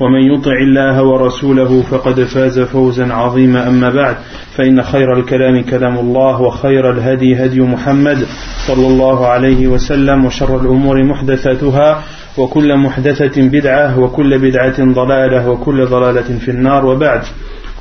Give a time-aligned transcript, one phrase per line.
[0.00, 4.16] ومن يطع الله ورسوله فقد فاز فوزا عظيما أما بعد
[4.56, 8.26] فإن خير الكلام كلام الله وخير الهدي هدي محمد
[8.66, 12.02] صلى الله عليه وسلم وشر الأمور محدثاتها
[12.38, 17.22] وكل محدثة بدعة وكل بدعة ضلالة وكل ضلالة في النار وبعد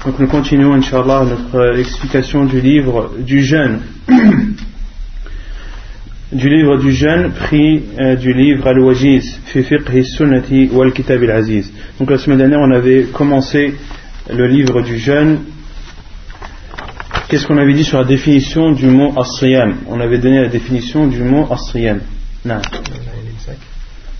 [0.05, 3.81] Donc nous continuons, Inch'Allah, notre explication du livre du jeûne.
[6.31, 11.71] du livre du jeûne pris euh, du livre Al-Wajiz, fi fiqh sunnati wal kitab al-aziz.
[11.99, 13.73] Donc la semaine dernière, on avait commencé
[14.31, 15.39] le livre du jeûne.
[17.27, 19.77] Qu'est-ce qu'on avait dit sur la définition du mot as-siyam?
[19.87, 21.99] On avait donné la définition du mot as-siyam.
[22.45, 22.61] Non.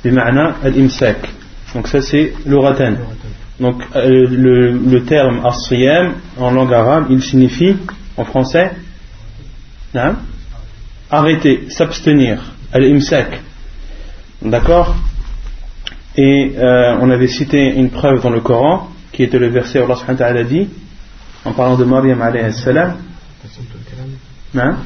[0.04, 1.30] Bima'na al-imsak.
[1.76, 2.94] Donc ça c'est l'oratan.
[3.60, 7.76] Donc euh, le, le terme as-siyam en langue arabe, il signifie
[8.18, 8.72] en français
[9.94, 10.16] non?
[11.10, 13.42] Arrêter, s'abstenir, al-imsak.
[14.42, 14.96] D'accord?
[16.16, 19.86] Et euh, on avait cité une preuve dans le Coran, qui était le verset où
[19.86, 20.68] Allah subhanahu wa ta'ala dit,
[21.46, 22.98] en parlant de Maryam alayhi salam,
[24.56, 24.78] hein?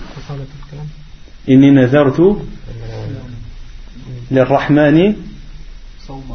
[1.47, 2.35] Inni nazartu
[4.31, 5.15] lirrahmani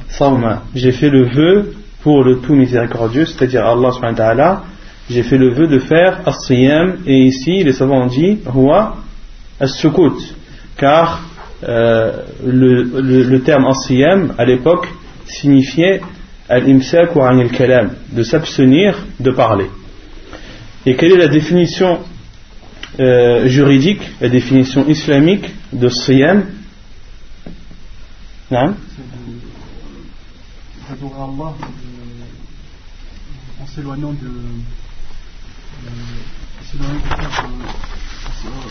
[0.09, 0.65] sawma.
[0.75, 4.63] J'ai fait le vœu pour le tout miséricordieux, c'est-à-dire Allah subhanahu wa ta'ala,
[5.11, 8.97] j'ai fait le vœu de faire as-siyam, et ici les savants ont dit, huwa
[9.61, 10.35] as-sukut,
[10.77, 11.23] car
[11.65, 14.89] euh, le, terme as-siyam à l'époque
[15.27, 16.01] signifiait
[16.49, 19.71] al-imsak ou al-kalam, de s'abstenir de parler.
[20.87, 21.99] Et quelle est la définition
[23.01, 26.47] euh, juridique, la définition islamique de siyam?
[28.51, 28.75] Non
[30.91, 31.55] Allah
[33.61, 34.31] en s'éloignant de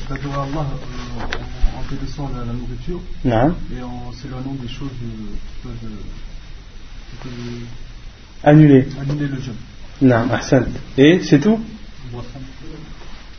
[0.09, 3.55] d'adorer Allah en, en délaissant la, la nourriture non.
[3.77, 5.09] et en s'éloignant des choses qui
[5.63, 5.91] peuvent,
[7.11, 7.69] qui peuvent
[8.45, 8.87] annuler.
[9.01, 9.55] annuler le jeûne.
[10.03, 10.65] Non, ahsan.
[10.99, 11.59] Et c'est tout
[12.13, 12.41] Boisson.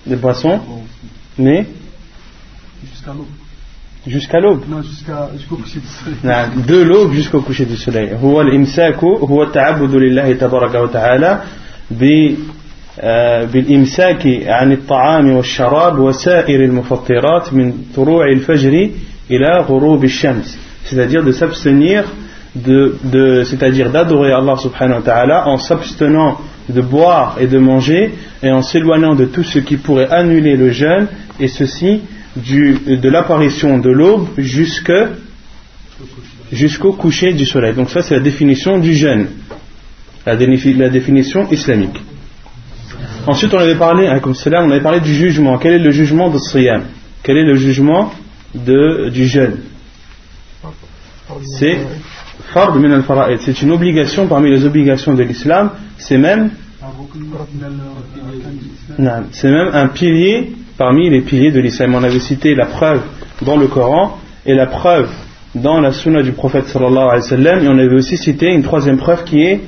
[0.07, 0.83] Des boissons Bon,
[1.37, 1.67] Mais
[2.89, 3.27] jusqu'à l'aube.
[4.07, 4.63] jusqu'à l'aube.
[4.67, 6.15] Non, jusqu'à, jusqu'au coucher du soleil.
[6.23, 11.41] نعم de l'aube jusqu'au coucher du soleil هو الإمساك هو التعبد لله تبارك وتعالى
[11.91, 12.35] ب آه،
[13.53, 18.89] بالإمساك عن الطعام والشراب وسائر المفطرات من طلوع الفجر
[19.31, 22.03] إلى غروب الشمس c'est-à-dire de s'abstenir
[22.55, 26.37] de, de c'est-à-dire d'adorer Allah subhanahu wa ta'ala en s'abstenant
[26.69, 28.11] de boire et de manger
[28.43, 31.07] et en s'éloignant de tout ce qui pourrait annuler le jeûne
[31.39, 32.01] et ceci
[32.35, 34.93] du, de l'apparition de l'aube jusque
[36.51, 37.73] jusqu'au coucher du soleil.
[37.73, 39.25] Donc ça c'est la définition du jeûne,
[40.27, 41.99] la, défi- la définition islamique.
[43.26, 45.58] Ensuite on avait parlé, hein, comme cela, on avait parlé du jugement.
[45.58, 46.82] Quel est le jugement de Siyam
[47.22, 48.12] Quel est le jugement
[48.54, 49.58] du jeûne
[51.58, 51.78] C'est
[52.52, 53.40] fard min al-fara'id.
[53.40, 55.70] C'est une obligation parmi les obligations de l'islam.
[55.98, 56.50] C'est même,
[59.32, 61.94] c'est même un pilier parmi les piliers de l'islam.
[61.94, 63.02] On avait cité la preuve
[63.42, 65.10] dans le Coran et la preuve
[65.54, 67.64] dans la sunna du prophète sallallahu alayhi wa sallam.
[67.64, 69.60] Et on avait aussi cité une troisième preuve qui est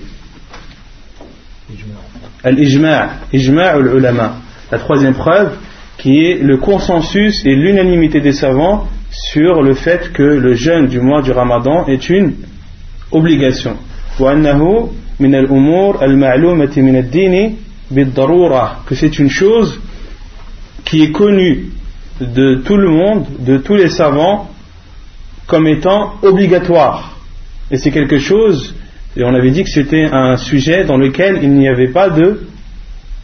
[2.44, 4.36] Ulama
[4.70, 5.56] La troisième preuve
[5.98, 11.00] qui est le consensus et l'unanimité des savants sur le fait que le jeûne du
[11.00, 12.34] mois du Ramadan est une
[13.10, 13.76] obligation.
[18.86, 19.80] Que c'est une chose
[20.84, 21.66] qui est connue
[22.20, 24.50] de tout le monde, de tous les savants,
[25.46, 27.16] comme étant obligatoire.
[27.70, 28.74] Et c'est quelque chose
[29.16, 32.40] et on avait dit que c'était un sujet dans lequel il n'y avait pas de,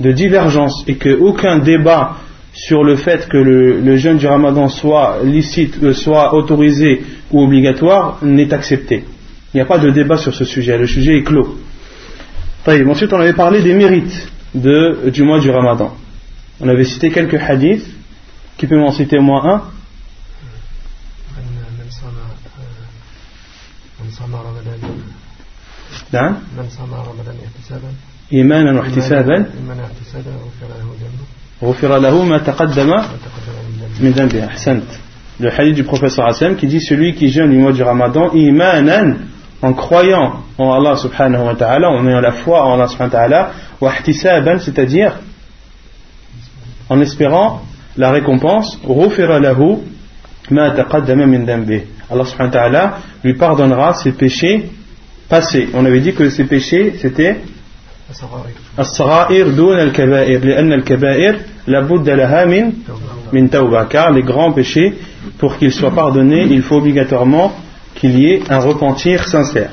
[0.00, 2.17] divergence et qu'aucun débat
[2.53, 8.19] sur le fait que le, jeûne du ramadan soit licite, euh, soit autorisé ou obligatoire
[8.23, 9.05] n'est accepté.
[9.53, 11.56] Il n'y a pas de débat sur ce sujet, le sujet est clos.
[12.67, 15.94] Ensuite, on avait parlé des mérites du mois du ramadan.
[16.61, 17.87] On avait cité quelques hadiths.
[18.59, 19.62] Qui peut m'en citer au moins un?
[26.12, 27.88] نعم من صام رمضان احتسابا
[28.32, 29.47] إيمانا واحتسابا
[30.43, 31.26] غفر له ذنبه
[31.62, 32.91] غفر له ما تقدم
[34.00, 34.88] من ذنبه أحسنت
[35.38, 39.17] le hadith du professeur Hassan qui dit celui qui jeûne du mois du Ramadan imanan
[39.61, 43.19] en croyant en Allah subhanahu wa ta'ala en ayant la foi en Allah subhanahu wa
[43.19, 43.50] ta'ala
[43.81, 45.12] wa ihtisaban c'est-à-dire
[46.88, 47.62] en espérant
[47.97, 49.81] la récompense غفر له
[50.50, 54.70] ما تقدم من ذنبه Allah subhanahu wa ta'ala lui pardonnera ses péchés
[55.30, 57.38] passés on avait dit que ces péchés c'était
[58.12, 61.36] الصغائر الصغائر دون الكبائر لأن الكبائر
[61.68, 62.72] لابد لها من
[63.34, 64.94] من توبة car les grands péchés
[65.38, 67.54] pour qu'ils soient pardonnés il faut obligatoirement
[67.96, 69.72] qu'il y ait un repentir sincère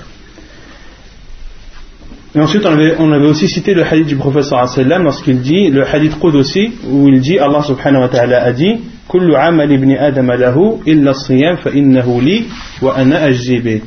[2.35, 5.71] et ensuite on avait, on avait aussi cité le hadith du professeur sallam lorsqu'il dit
[5.71, 9.73] le hadith Qud aussi où il dit Allah subhanahu wa ta'ala a dit كل عمل
[9.73, 12.45] ابن آدم له إلا الصيام فإنه لي
[12.83, 13.81] وأنا أجزي به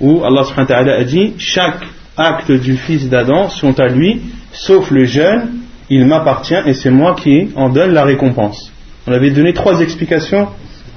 [0.00, 1.84] où Allah subhanahu a dit Chaque
[2.16, 4.20] acte du fils d'Adam sont à lui,
[4.52, 5.48] sauf le jeûne,
[5.90, 8.72] il m'appartient et c'est moi qui en donne la récompense.
[9.06, 10.48] On avait donné trois explications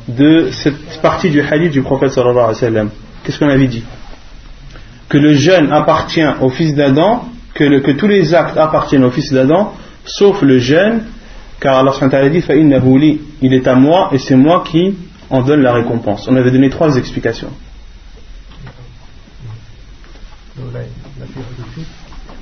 [0.07, 2.89] de cette partie du hadith du prophète sallallahu alayhi wa sallam.
[3.23, 3.83] Qu'est-ce qu'on avait dit?
[5.07, 9.73] Que le jeûne appartient au fils d'Adam, que, tous les actes appartiennent au fils d'Adam,
[10.05, 11.03] sauf le jeûne,
[11.59, 14.95] car Allah subhanahu a dit Il est à moi et c'est moi qui
[15.29, 16.27] en donne la récompense.
[16.27, 17.51] On avait donné trois explications.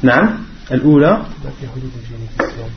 [0.03, 0.31] نعم
[0.73, 1.07] الأولى
[1.45, 2.71] لا في حدود في الصيام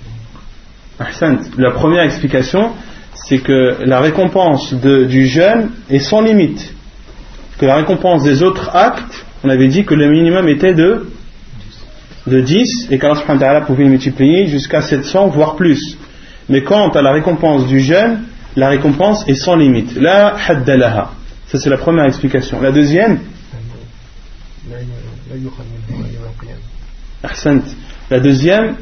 [0.99, 1.37] Ahsant.
[1.59, 2.71] La première explication,
[3.13, 6.73] c'est que la récompense de- du jeûne est sans limite.
[7.59, 11.07] Que la récompense des autres actes, on avait dit que le minimum était de,
[12.25, 15.97] de 10 et qu'Allah subhanahu wa ta'ala pouvait le multiplier jusqu'à 700, voire plus.
[16.49, 18.23] Mais quant à la récompense du jeûne,
[18.55, 19.95] la récompense est sans limite.
[19.97, 21.11] La haddalaha.
[21.47, 22.59] Ça, c'est la première explication.
[22.59, 23.19] La deuxième,
[28.10, 28.76] la deuxième,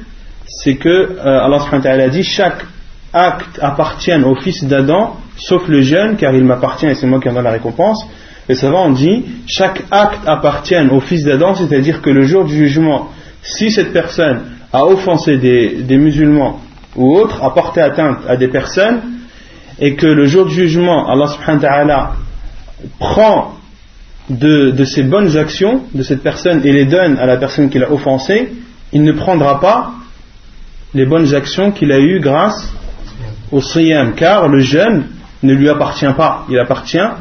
[0.46, 2.64] c'est que euh, Allah a dit chaque
[3.12, 7.28] acte appartient au fils d'Adam, sauf le jeûne, car il m'appartient et c'est moi qui
[7.28, 8.04] en donne la récompense.
[8.48, 12.56] Les savants on dit chaque acte appartient au fils d'Adam, c'est-à-dire que le jour du
[12.56, 13.10] jugement,
[13.42, 14.40] si cette personne
[14.72, 16.60] a offensé des, musulmans
[16.96, 19.00] ou autres, a porté atteinte à des personnes,
[19.78, 22.14] et que le jour du jugement, Allah subhanahu wa
[22.98, 23.59] prend
[24.30, 27.78] de, de ses bonnes actions de cette personne et les donne à la personne qui
[27.78, 28.52] l'a offensé,
[28.92, 29.90] il ne prendra pas
[30.94, 32.72] les bonnes actions qu'il a eues grâce
[33.52, 35.04] au siyam, car le jeûne
[35.42, 37.16] ne lui appartient pas, il appartient à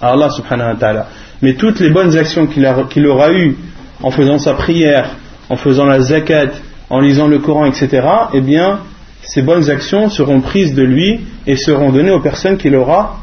[0.00, 1.06] Allah subhanahu wa ta'ala.
[1.42, 3.56] Mais toutes les bonnes actions qu'il a- qu'il aura eues
[4.02, 5.10] en faisant sa prière,
[5.50, 6.50] en faisant la zakat,
[6.90, 7.88] en lisant le Coran, etc.,
[8.32, 8.80] eh bien,
[9.22, 13.18] ces bonnes actions seront prises de lui et seront données aux personnes qu'il aura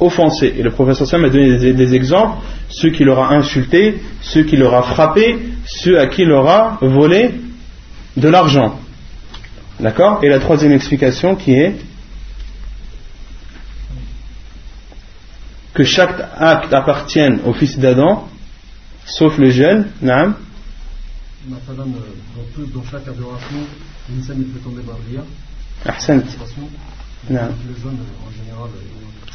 [0.00, 0.54] offensés.
[0.56, 2.38] Et le professeur Sam a donné des, exemples,
[2.68, 7.34] ceux qui l'aura insulté, ceux qui l'aura frappé, ceux à qui il aura volé
[8.16, 8.78] de l'argent.
[9.80, 10.20] D'accord?
[10.22, 11.76] Et la troisième explication qui est
[15.74, 18.28] que chaque acte appartienne au fils d'Adam,
[19.04, 20.34] sauf le jeûne, naam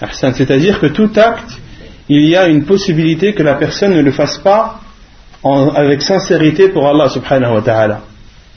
[0.09, 1.59] c'est-à-dire que tout acte,
[2.09, 4.79] il y a une possibilité que la personne ne le fasse pas
[5.43, 8.01] avec sincérité pour Allah subhanahu wa ta'ala.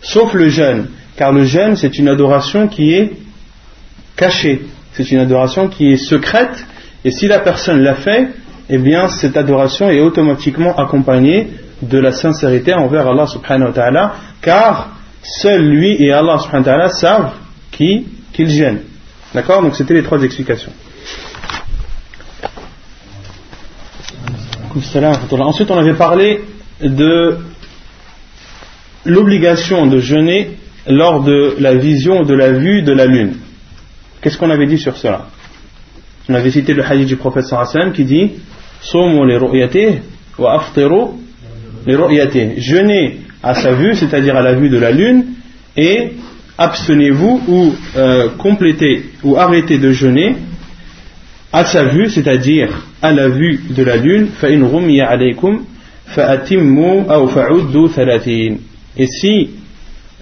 [0.02, 3.12] Sauf le jeûne, car le jeûne c'est une adoration qui est
[4.16, 6.66] cachée, c'est une adoration qui est secrète,
[7.04, 8.28] et si la personne l'a fait,
[8.68, 11.48] eh bien cette adoration est automatiquement accompagnée
[11.82, 16.72] de la sincérité envers Allah subhanahu wa ta'ala, car seul lui et Allah subhanahu wa
[16.72, 17.32] ta'ala savent
[17.70, 18.80] qui qu'il gêne.
[19.34, 19.62] D'accord?
[19.62, 20.72] Donc c'était les trois explications.
[24.76, 26.40] Ensuite, on avait parlé
[26.80, 27.38] de
[29.04, 30.50] l'obligation de jeûner
[30.88, 33.36] lors de la vision de la vue de la lune.
[34.20, 35.26] Qu'est-ce qu'on avait dit sur cela?
[36.28, 38.32] On avait cité le hadith du prophète sallam qui dit
[41.86, 42.60] ru'yatih.
[42.60, 45.26] Jeûnez à sa vue, c'est-à-dire à la vue de la lune,
[45.76, 46.12] et
[46.56, 50.36] abstenez-vous ou euh, complétez ou arrêtez de jeûner
[51.54, 52.68] à sa vue, c'est-à-dire
[53.00, 54.26] à la vue de la lune,
[58.96, 59.50] Et si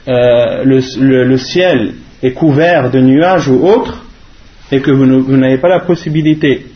[0.09, 4.05] euh, le, le, le, ciel est couvert de nuages ou autres,
[4.71, 6.67] et que vous n'avez pas la possibilité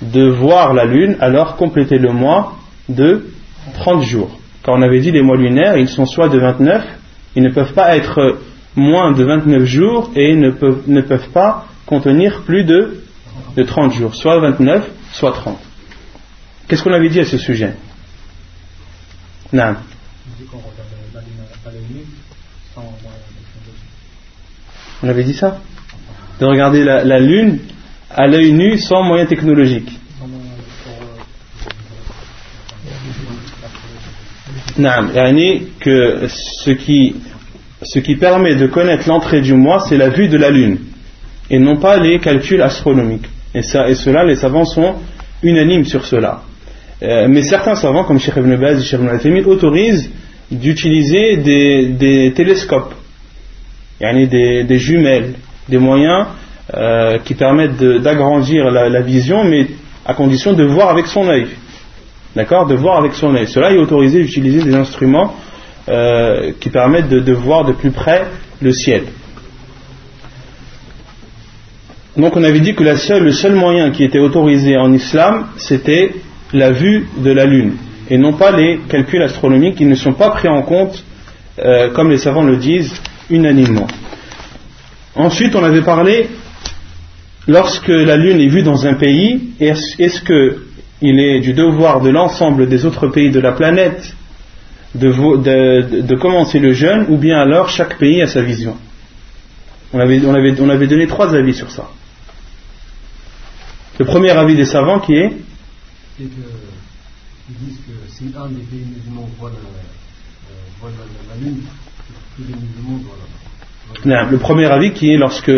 [0.00, 2.54] de voir la lune, alors complétez le mois
[2.88, 3.26] de
[3.74, 4.38] 30 jours.
[4.62, 6.82] Quand on avait dit les mois lunaires, ils sont soit de 29,
[7.36, 8.38] ils ne peuvent pas être
[8.74, 13.02] moins de 29 jours et ne peuvent, ne peuvent pas contenir plus de
[13.56, 15.58] de 30 jours, soit 29, soit 30.
[16.68, 17.74] Qu'est-ce qu'on avait dit à ce sujet?
[19.52, 19.76] Non.
[25.02, 25.60] On avait dit ça?
[26.40, 27.58] De regarder la, lune
[28.10, 29.98] à l'œil nu sans moyen technologique.
[34.78, 35.08] Non,
[35.80, 37.16] que ce qui,
[37.82, 40.78] ce qui permet de connaître l'entrée du mois, c'est la vue de la lune,
[41.50, 43.28] et non pas les calculs astronomiques.
[43.54, 44.94] Et, cela, les savants sont
[45.42, 46.42] unanimes sur cela.
[47.02, 50.10] Euh, mais certains savants, comme Sheikh Ibn Baz et Sheikh Ibn autorisent
[50.50, 52.94] d'utiliser des, télescopes,
[54.00, 55.34] des, des, jumelles,
[55.68, 56.26] des moyens
[56.74, 59.66] euh, qui permettent d'agrandir la, vision, mais
[60.06, 61.48] à condition de voir avec son œil.
[62.36, 62.66] D'accord?
[62.66, 63.46] De voir avec son œil.
[63.46, 65.34] Cela est autorisé d'utiliser des instruments
[65.88, 68.26] euh, qui permettent de, voir de plus près
[68.60, 69.04] le ciel.
[72.16, 76.12] Donc on avait dit que le seul moyen qui était autorisé en islam, c'était
[76.52, 77.76] la vue de la lune,
[78.10, 81.02] et non pas les calculs astronomiques qui ne sont pas pris en compte,
[81.58, 83.00] euh, comme les savants le disent,
[83.30, 83.86] unanimement.
[85.14, 86.28] Ensuite, on avait parlé,
[87.48, 92.68] lorsque la lune est vue dans un pays, est-ce qu'il est du devoir de l'ensemble
[92.68, 94.14] des autres pays de la planète
[94.94, 98.76] de, commencer le jeûne, ou bien alors chaque pays a sa vision?
[99.94, 101.88] On avait donné trois avis sur ça.
[103.98, 105.32] Le premier avis des savants qui est
[106.18, 111.62] c'est qu'ils disent que si un des pays musulmans voit la, euh, lune,
[112.36, 113.16] tous les musulmans voient
[114.04, 115.52] la, non, Le premier avis qui est lorsque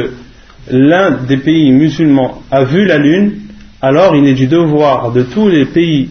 [0.69, 3.41] l'un des pays musulmans a vu la lune,
[3.81, 6.11] alors il est du devoir de tous les pays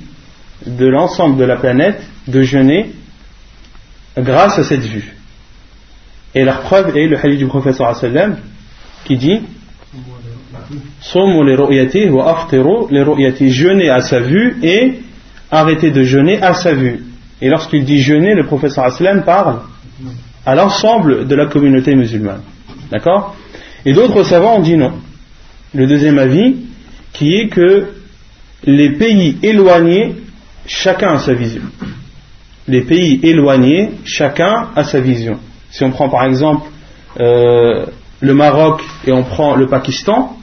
[0.66, 2.92] de l'ensemble de la planète de jeûner
[4.18, 5.16] grâce à cette vue.
[6.36, 8.38] Et la preuve est le hadith du professeur sallam
[9.06, 9.42] qui dit
[13.52, 15.00] jeûner à sa vue et
[15.52, 17.04] arrêter de jeûner à sa vue.
[17.42, 19.60] Et lorsqu'il dit jeûner, le professeur Aslam parle
[20.46, 22.42] à l'ensemble de la communauté musulmane.
[22.92, 23.36] D'accord?
[23.86, 24.94] Et d'autres savants ont dit non.
[25.74, 26.56] Le deuxième avis,
[27.12, 27.88] qui est que
[28.64, 30.16] les pays éloignés,
[30.66, 31.64] chacun a sa vision.
[32.68, 35.38] Les pays éloignés, chacun a sa vision.
[35.70, 36.68] Si on prend par exemple
[37.20, 37.86] euh,
[38.22, 40.38] le Maroc et on prend le Pakistan,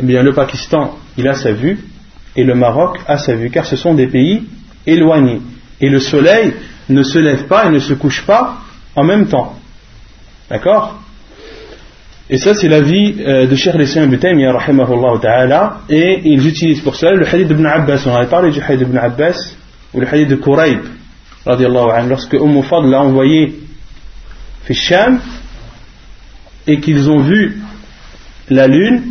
[0.00, 1.78] eh bien le Pakistan, il a sa vue,
[2.34, 4.44] et le Maroc a sa vue, car ce sont des pays
[4.86, 5.40] éloignés.
[5.80, 6.54] Et le soleil
[6.88, 8.58] ne se lève pas et ne se couche pas
[8.96, 9.56] en même temps.
[10.48, 10.98] D'accord?
[12.30, 17.12] Et ça, c'est l'avis euh, de Cheikh Ibn rahimahullah ta'ala, et ils utilisent pour cela
[17.12, 18.04] le hadith d'Ibn Abbas.
[18.06, 19.54] On avait parlé du hadith d'Ibn Abbas,
[19.92, 20.80] ou le hadith de Quraib,
[21.44, 23.54] lorsque Umm Fadl l'a envoyé
[24.70, 25.20] Sham,
[26.66, 27.60] et qu'ils ont vu
[28.48, 29.02] la lune,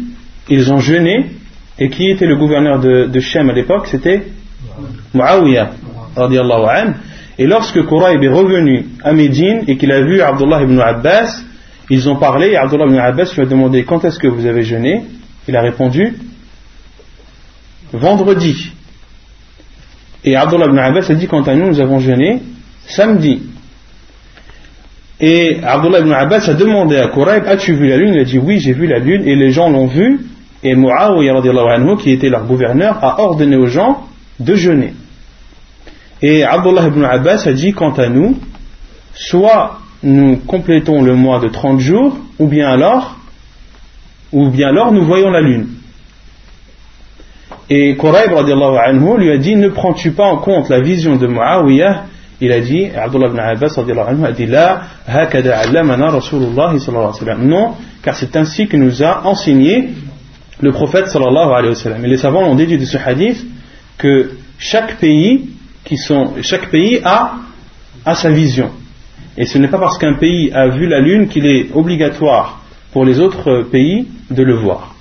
[0.51, 1.31] ils ont jeûné,
[1.79, 3.88] et qui était le gouverneur de, de Shem à l'époque?
[3.88, 4.24] C'était
[5.13, 5.72] Muawiyah,
[7.38, 11.41] et lorsque Quraib est revenu à Médine et qu'il a vu Abdullah ibn Abbas,
[11.89, 14.63] ils ont parlé et Abdullah ibn Abbas lui a demandé quand est-ce que vous avez
[14.63, 15.03] jeûné?
[15.48, 16.13] Il a répondu
[17.93, 18.72] vendredi.
[20.24, 22.41] Et Abdullah ibn Abbas a dit quant à nous, nous avons jeûné
[22.86, 23.41] samedi.
[25.20, 28.13] Et Abdullah ibn Abbas a demandé à Quraib As-tu vu la lune?
[28.13, 30.20] Il a dit Oui, j'ai vu la lune, et les gens l'ont vu.
[30.63, 31.41] Et Muawiyah,
[32.01, 34.06] qui était leur gouverneur, a ordonné aux gens
[34.39, 34.94] de jeûner.
[36.22, 38.38] Et Abdullah ibn Abbas a dit Quant à nous,
[39.13, 43.18] soit nous complétons le mois de 30 jours, ou bien alors,
[44.32, 45.68] ou bien alors nous voyons la lune.
[47.70, 52.03] Et Quraib anhu, lui a dit Ne prends-tu pas en compte la vision de Muawiyah
[52.44, 54.48] il a dit, Abdullah ibn Abbas anhu, a dit
[57.48, 59.91] Non, car c'est ainsi que nous a enseigné
[60.62, 62.06] le prophète sallallahu alayhi wa sallam.
[62.06, 63.46] Et les savants ont déduit de ce hadith
[63.98, 65.50] que chaque pays,
[65.84, 67.34] qui sont, chaque pays a,
[68.06, 68.72] a sa vision.
[69.38, 73.06] Et ce n'est pas parce qu'un pays a vu la lune qu'il est obligatoire pour
[73.06, 74.96] les autres pays de le voir.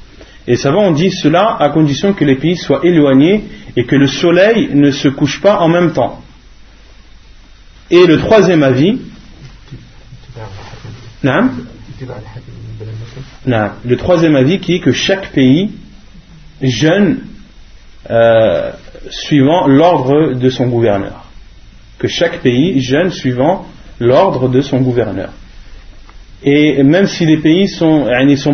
[0.46, 3.44] Et les savants ont dit cela à condition que les pays soient éloignés
[3.76, 6.22] et que le soleil ne se couche pas en même temps.
[7.90, 9.00] Et le troisième avis,
[13.46, 15.70] le troisième avis qui est que chaque pays
[16.62, 17.20] jeûne
[18.10, 18.70] euh,
[19.08, 21.26] suivant l'ordre de son gouverneur.
[21.98, 23.66] Que chaque pays jeûne suivant
[23.98, 25.30] l'ordre de son gouverneur.
[26.42, 28.06] Et même si les pays sont,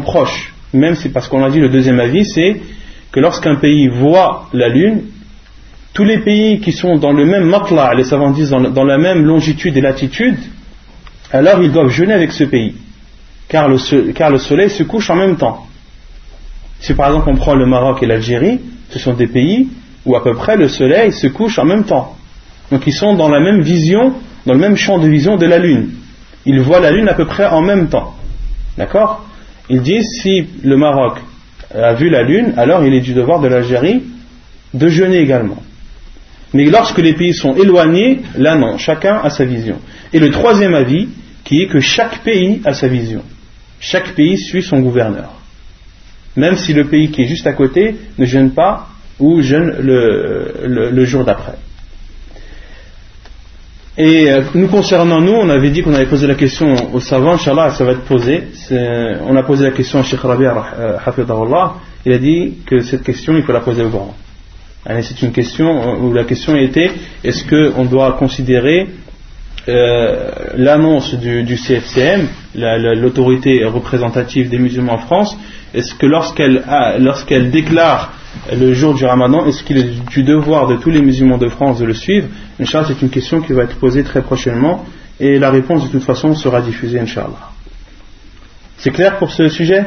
[0.02, 2.60] proches, même si, parce qu'on a dit le deuxième avis, c'est
[3.12, 5.02] que lorsqu'un pays voit la lune,
[5.94, 9.24] tous les pays qui sont dans le même matla, les savants disent dans, la même
[9.24, 10.36] longitude et latitude,
[11.32, 12.74] alors ils doivent jeûner avec ce pays.
[13.48, 13.78] Car le,
[14.38, 15.66] soleil se couche en même temps.
[16.80, 18.60] Si par exemple on prend le Maroc et l'Algérie,
[18.90, 19.68] ce sont des pays
[20.04, 22.16] où à peu près le soleil se couche en même temps.
[22.70, 24.14] Donc ils sont dans la même vision,
[24.46, 25.90] dans le même champ de vision de la lune.
[26.44, 28.14] Ils voient la lune à peu près en même temps.
[28.76, 29.24] D'accord?
[29.68, 31.18] Ils disent si le Maroc
[31.74, 34.02] a vu la lune, alors il est du devoir de l'Algérie
[34.74, 35.62] de jeûner également.
[36.52, 39.78] Mais lorsque les pays sont éloignés, là non, chacun a sa vision.
[40.12, 41.08] Et le troisième avis,
[41.44, 43.22] qui est que chaque pays a sa vision.
[43.80, 45.30] Chaque pays suit son gouverneur.
[46.36, 51.04] Même si le pays qui est juste à côté ne jeûne pas ou jeûne le,
[51.04, 51.54] jour d'après.
[53.98, 57.32] Et euh, nous concernant nous, on avait dit qu'on avait posé la question aux savants,
[57.32, 58.44] Inch'Allah, ça va être posé.
[58.70, 60.98] On a posé la question à Sheikh Rabi' euh,
[62.04, 64.14] il a dit que cette question, il faut la poser au grand.
[65.00, 66.90] C'est une question où la question était
[67.24, 68.86] est-ce qu'on doit considérer
[69.68, 75.36] euh, l'annonce du, CFCM, l'autorité représentative des musulmans en France,
[75.74, 78.12] est-ce que lorsqu'elle déclare
[78.54, 81.80] le jour du ramadan, est-ce qu'il est du devoir de tous les musulmans de France
[81.80, 82.28] de le suivre?
[82.60, 84.84] Inch'Allah, c'est une question qui va être posée très prochainement
[85.18, 87.50] et la réponse de toute façon sera diffusée, Inch'Allah.
[88.78, 89.86] C'est clair pour ce sujet?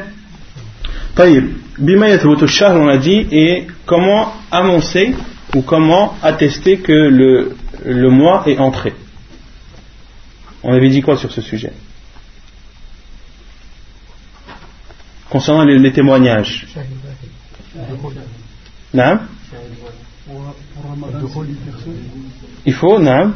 [1.18, 5.14] On a dit, et comment annoncer
[5.56, 8.94] ou comment attester que le mois est entré?
[10.64, 11.74] On avait dit quoi sur ce sujet
[15.30, 16.68] Concernant les, témoignages.
[22.66, 23.34] Il faut, non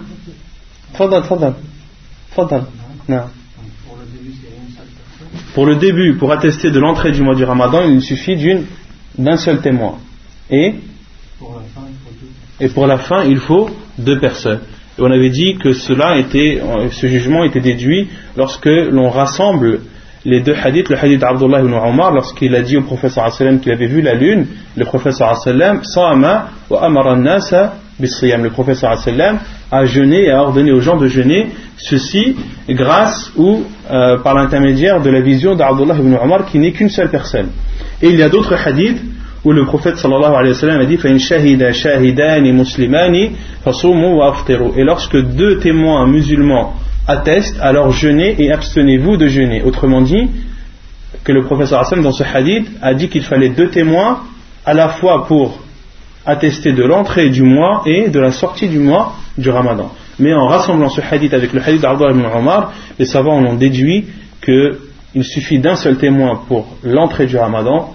[5.53, 8.35] pour le début, pour attester de l'entrée du mois du Ramadan, il suffit
[9.17, 9.99] d'un seul témoin.
[10.49, 10.75] Et?
[12.59, 14.61] Et pour la fin, il faut deux personnes.
[14.99, 18.07] On avait dit que cela était, ce jugement était déduit
[18.37, 19.79] lorsque l'on rassemble
[20.25, 23.71] les deux hadiths, le hadith d'Abdullah ibn Omar, lorsqu'il a dit au professeur sallam qu'il
[23.71, 24.45] avait vu la lune,
[24.77, 29.39] le professeur sallam, Sa'ama wa amara nasa le professeur sallam
[29.71, 32.35] a jeûné et a ordonné aux gens de jeûner, ceci
[32.69, 37.09] grâce ou euh, par l'intermédiaire de la vision d'Abdullah ibn Omar qui n'est qu'une seule
[37.09, 37.49] personne.
[38.01, 39.01] Et il y a d'autres hadiths
[39.43, 40.97] où le prophète sallallahu alayhi wa sallam a dit
[44.77, 46.73] Et lorsque deux témoins musulmans
[47.07, 49.61] attestent, alors jeûnez et abstenez-vous de jeûner.
[49.63, 50.29] Autrement dit,
[51.23, 54.21] que le professeur sallam dans ce hadith a dit qu'il fallait deux témoins
[54.65, 55.59] à la fois pour
[56.25, 59.91] attester de l'entrée du mois et de la sortie du mois du ramadan.
[60.19, 63.55] Mais en rassemblant ce hadith avec le hadith d'Abdullah ibn Omar, les savants en ont
[63.55, 64.05] déduit
[64.43, 67.93] qu'il suffit d'un seul témoin pour l'entrée du ramadan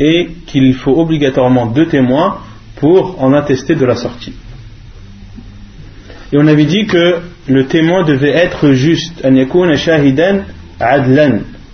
[0.00, 2.38] et qu'il faut obligatoirement deux témoins
[2.76, 4.32] pour en attester de la sortie.
[6.32, 9.22] Et on avait dit que le témoin devait être juste.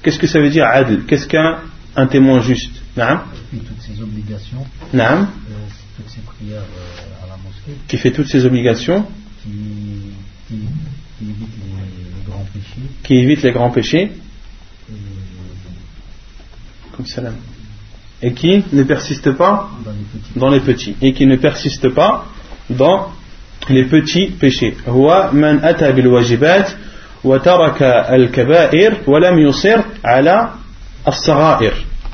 [0.03, 1.05] Qu'est-ce que ça veut dire adl?
[1.07, 1.59] Qu'est-ce qu'un
[1.95, 2.73] un témoin juste?
[2.95, 4.67] Toutes ses obligations.
[4.95, 5.25] Euh,
[5.97, 7.79] toutes ses prières euh, à la mosquée.
[7.87, 9.07] Qui fait toutes ses obligations.
[9.43, 10.55] Qui,
[11.23, 12.89] évite les, grands péchés.
[13.03, 14.13] Qui évite les grands péchés.
[16.93, 17.35] Comme salam
[18.22, 19.70] et qui ne persiste pas
[20.36, 22.26] dans les petits et qui ne persiste pas
[22.70, 23.12] dans
[23.70, 24.76] les petits péchés.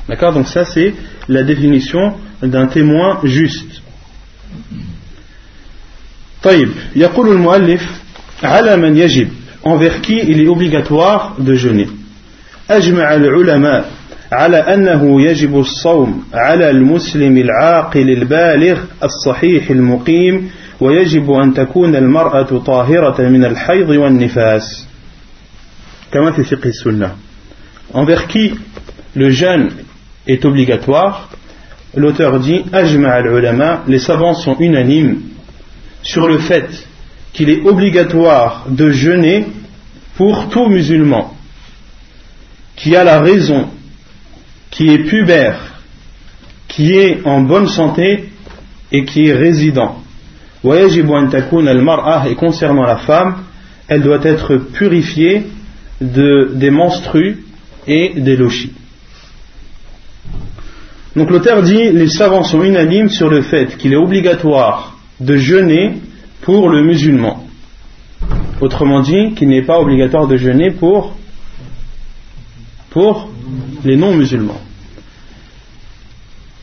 [0.08, 0.94] D'accord Donc ça c'est
[1.28, 3.82] la définition d'un témoin juste.
[6.42, 7.82] طيب يقول المؤلف
[8.42, 9.28] على من يجب
[9.64, 11.88] envers qui il est obligatoire de jeûner.
[12.70, 13.90] أجمع العلماء
[14.32, 23.28] على أنه يجب الصوم على المسلم العاقل البالغ الصحيح المقيم ويجب أن تكون المرأة طاهرة
[23.28, 24.86] من الحيض والنفاس
[26.12, 27.12] كما في فقه السنة
[27.94, 28.54] envers qui
[29.16, 29.70] le jeûne
[30.26, 31.30] est obligatoire
[31.94, 35.20] l'auteur dit أجمع العلماء les savants sont unanimes
[36.02, 36.68] sur le fait
[37.32, 39.46] qu'il est obligatoire de jeûner
[40.16, 41.34] pour tout musulman
[42.76, 43.68] qui a la raison
[44.73, 45.59] qui est pubère,
[46.67, 48.29] qui est en bonne santé
[48.91, 50.01] et qui est résident.
[50.65, 53.43] Et concernant la femme,
[53.87, 55.43] elle doit être purifiée
[56.01, 57.45] de, des menstrues
[57.85, 58.73] et des lochis.
[61.15, 65.99] Donc l'auteur dit les savants sont unanimes sur le fait qu'il est obligatoire de jeûner
[66.41, 67.45] pour le musulman.
[68.59, 71.15] Autrement dit, qu'il n'est pas obligatoire de jeûner pour,
[72.89, 73.29] pour
[73.83, 74.61] les non-musulmans.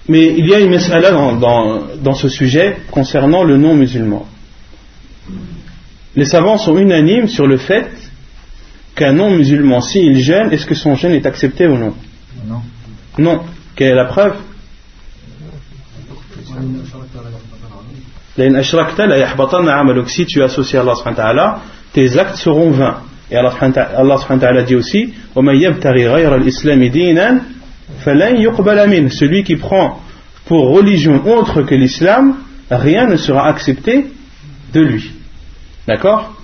[0.09, 4.27] Mais il y a une mesala dans, dans, dans ce sujet concernant le non-musulman.
[6.17, 7.91] Les savants sont unanimes sur le fait
[8.97, 11.95] qu'un non-musulman, s'il jeûne, est-ce que son jeûne est accepté ou non?
[12.47, 12.63] Non.
[13.19, 13.43] Non.
[13.77, 14.35] Quelle est la preuve?
[20.09, 21.61] Si tu associes Allah,
[21.93, 23.03] tes actes seront vains.
[23.31, 25.15] Et Allah subhanahu wa ta'ala dit aussi
[29.11, 30.01] Celui qui prend
[30.47, 32.37] pour religion autre que l'islam,
[32.71, 34.07] rien ne sera accepté
[34.73, 35.13] de lui.
[35.87, 36.35] D'accord?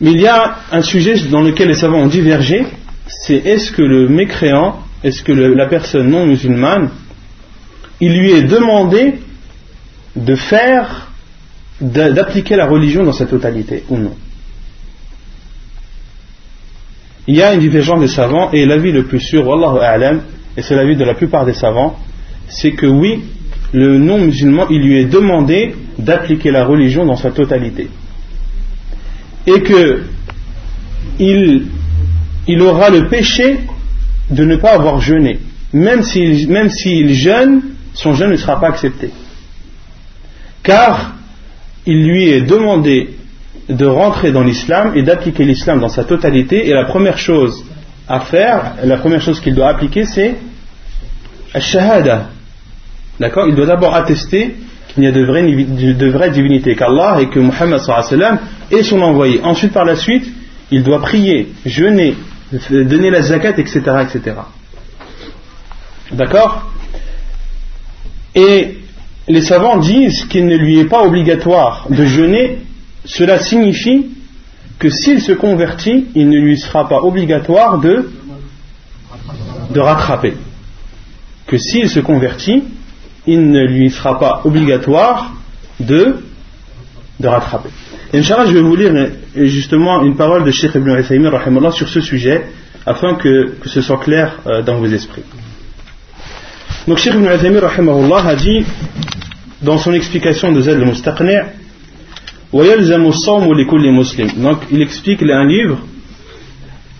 [0.00, 2.66] Mais il y a un sujet dans lequel les savants ont divergé
[3.10, 6.90] c'est est-ce que le mécréant, est-ce que la personne non musulmane,
[8.00, 9.14] il lui est demandé
[10.16, 11.10] de faire,
[11.80, 14.14] d'appliquer la religion dans sa totalité ou non?
[17.30, 19.48] Il y a une divergence des savants et l'avis le plus sûr,
[19.80, 20.22] a'lam,
[20.56, 21.96] et c'est l'avis de la plupart des savants,
[22.48, 23.20] c'est que oui,
[23.72, 27.88] le non-musulman, il lui est demandé d'appliquer la religion dans sa totalité.
[29.46, 30.02] Et que
[31.20, 31.66] il,
[32.48, 33.60] il aura le péché
[34.28, 35.38] de ne pas avoir jeûné.
[35.72, 37.62] Même s'il jeûne,
[37.94, 39.10] son jeûne ne sera pas accepté.
[40.64, 41.14] Car
[41.86, 43.10] il lui est demandé
[43.70, 46.68] de rentrer dans l'islam et d'appliquer l'islam dans sa totalité.
[46.68, 47.64] Et la première chose
[48.08, 50.34] à faire, la première chose qu'il doit appliquer, c'est
[51.54, 52.28] Al-Shahada.
[53.18, 53.46] D'accord?
[53.46, 54.56] Il doit d'abord attester
[54.92, 57.80] qu'il y a de vraies, de vraies divinités, qu'Allah et que Muhammad
[58.70, 59.40] est son envoyé.
[59.42, 60.26] Ensuite, par la suite,
[60.70, 62.16] il doit prier, jeûner,
[62.70, 63.80] donner la zakat, etc.
[64.02, 64.36] etc.
[66.12, 66.72] D'accord?
[68.34, 68.78] Et
[69.28, 72.58] les savants disent qu'il ne lui est pas obligatoire de jeûner.
[73.04, 74.06] Cela signifie
[74.78, 78.10] que s'il se convertit, il ne lui sera pas obligatoire de,
[79.70, 80.34] de rattraper.
[81.46, 82.64] Que s'il se convertit,
[83.26, 85.32] il ne lui sera pas obligatoire
[85.78, 86.16] de,
[87.18, 87.70] de rattraper.
[88.12, 92.00] Inch'Allah, je vais vous lire euh, justement une parole de Sheikh Ibn Uthaymin sur ce
[92.00, 92.46] sujet,
[92.86, 95.22] afin que, que ce soit clair euh, dans vos esprits.
[96.88, 98.64] Donc Sheikh Ibn Uthaymin a dit
[99.62, 101.44] dans son explication de Zad al-Mustaqni'
[102.53, 105.79] Donc il explique un livre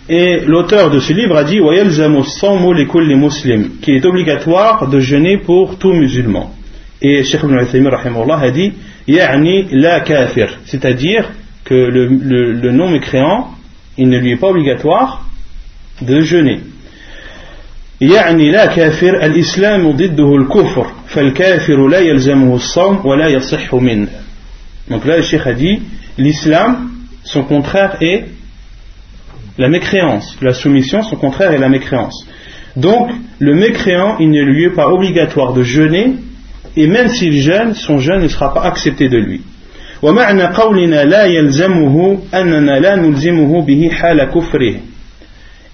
[0.08, 5.00] et l'auteur de ce livre a dit وَيَلْزَمُ الصَّوْمُ لِكُلِّ مُسْلِمٍ qui est obligatoire de
[5.00, 6.52] jeûner pour tout musulman.
[7.02, 8.72] Et Sheikh Ibn Uthaymin rahimahullah a dit
[9.08, 11.30] يعني لا كافر c'est-à-dire
[11.64, 13.48] que le, le, le non-mécréant
[13.98, 15.24] il ne lui est pas obligatoire
[16.02, 16.60] de jeûner
[18.00, 24.08] يعني لا كافر الإسلام ضده الكفر فالكافر لا يلزمه الصوم ولا يصح منه
[24.89, 25.81] Donc là, le Cheikh a dit
[26.17, 26.89] l'islam,
[27.23, 28.25] son contraire est
[29.57, 30.37] la mécréance.
[30.41, 32.25] La soumission, son contraire est la mécréance.
[32.75, 36.13] Donc, le mécréant, il ne lui est pas obligatoire de jeûner,
[36.75, 39.41] et même s'il jeûne, son jeûne ne sera pas accepté de lui.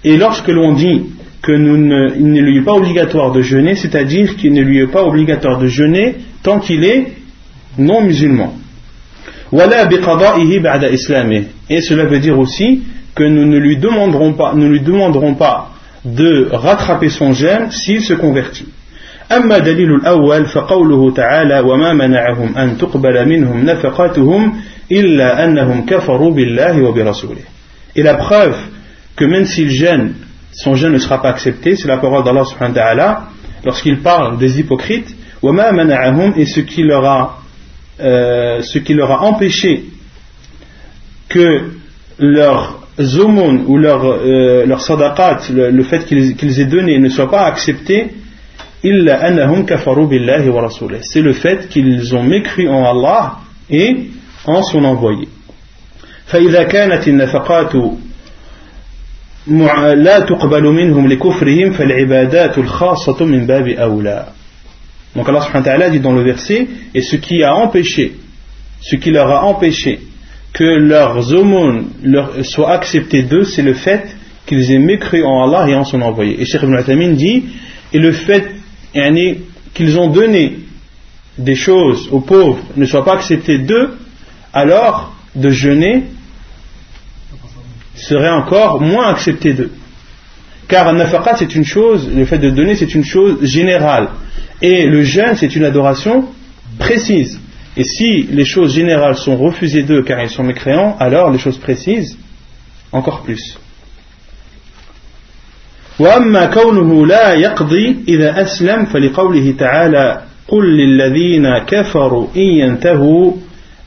[0.04, 1.02] Et lorsque l'on dit
[1.40, 4.88] que nous il ne lui est pas obligatoire de jeûner, c'est-à-dire qu'il ne lui est
[4.88, 7.06] pas obligatoire de jeûner tant qu'il est
[7.78, 8.54] non musulman.
[11.69, 12.81] Et cela veut dire aussi
[13.15, 15.69] que nous ne lui demanderons pas, nous lui demanderons pas
[16.05, 18.67] de rattraper son jeûne s'il se convertit.
[19.31, 24.53] أما دليل الأول فقوله تعالى وما منعهم أن تقبل منهم نفقاتهم
[24.91, 27.41] إلا أنهم كفروا بالله وبرسوله.
[27.95, 28.57] Et la preuve
[29.15, 30.13] que même s'il jeûne
[30.53, 33.23] son jeûne ne sera pas accepté, c'est la parole d'Allah subhanahu wa ta'ala
[33.65, 37.36] lorsqu'il parle des hypocrites, وَمَا مَنَعَهُمْ et ce qui leur a,
[37.99, 39.85] euh, ce qui leur a empêché
[41.29, 41.71] que
[42.19, 42.79] leurs
[43.19, 47.29] aumônes ou leurs euh, leur sadaqat, le, le fait qu'ils qu'ils aient donné ne soit
[47.29, 48.11] pas accepté,
[48.85, 53.37] إِلَّا أَنَّهُمْ كَفَرُوا بِاللَّهِ وَرَسُولِهِ C'est le fait qu'ils ont mécru en Allah
[53.69, 54.09] et
[54.45, 55.27] en son envoyé.
[56.25, 57.73] فإذا كانت النفقات
[59.95, 64.25] لا تقبل منهم لكفرهم فالعبادات الخاصة من باب أولى
[65.14, 68.14] donc Allah subhanahu wa dit dans le verset Et ce qui a empêché
[68.80, 70.00] Ce qui leur a empêché
[70.52, 71.88] Que leurs aumônes
[72.42, 74.16] soient acceptées d'eux C'est le fait
[74.46, 77.44] qu'ils aient mécru en Allah et en son envoyé Et Cheikh Ibn Athamin dit
[77.92, 78.52] Et le fait
[79.74, 80.58] qu'ils ont donné
[81.36, 83.96] des choses aux pauvres ne soit pas accepté d'eux
[84.52, 86.04] Alors de jeûner
[87.94, 89.72] serait encore moins accepté d'eux.
[90.67, 94.09] Car nafaqat c'est une chose, le fait de donner c'est une chose générale.
[94.61, 96.25] Et le jeûne c'est une adoration
[96.79, 97.39] précise.
[97.75, 101.57] Et si les choses générales sont refusées d'eux car ils sont mécréants, alors les choses
[101.57, 102.17] précises,
[102.91, 103.57] encore plus.
[105.99, 113.31] وأما كونه لا يقضي إذا أسلم فلقوله تعالى قل للذين كفروا إن ينتهوا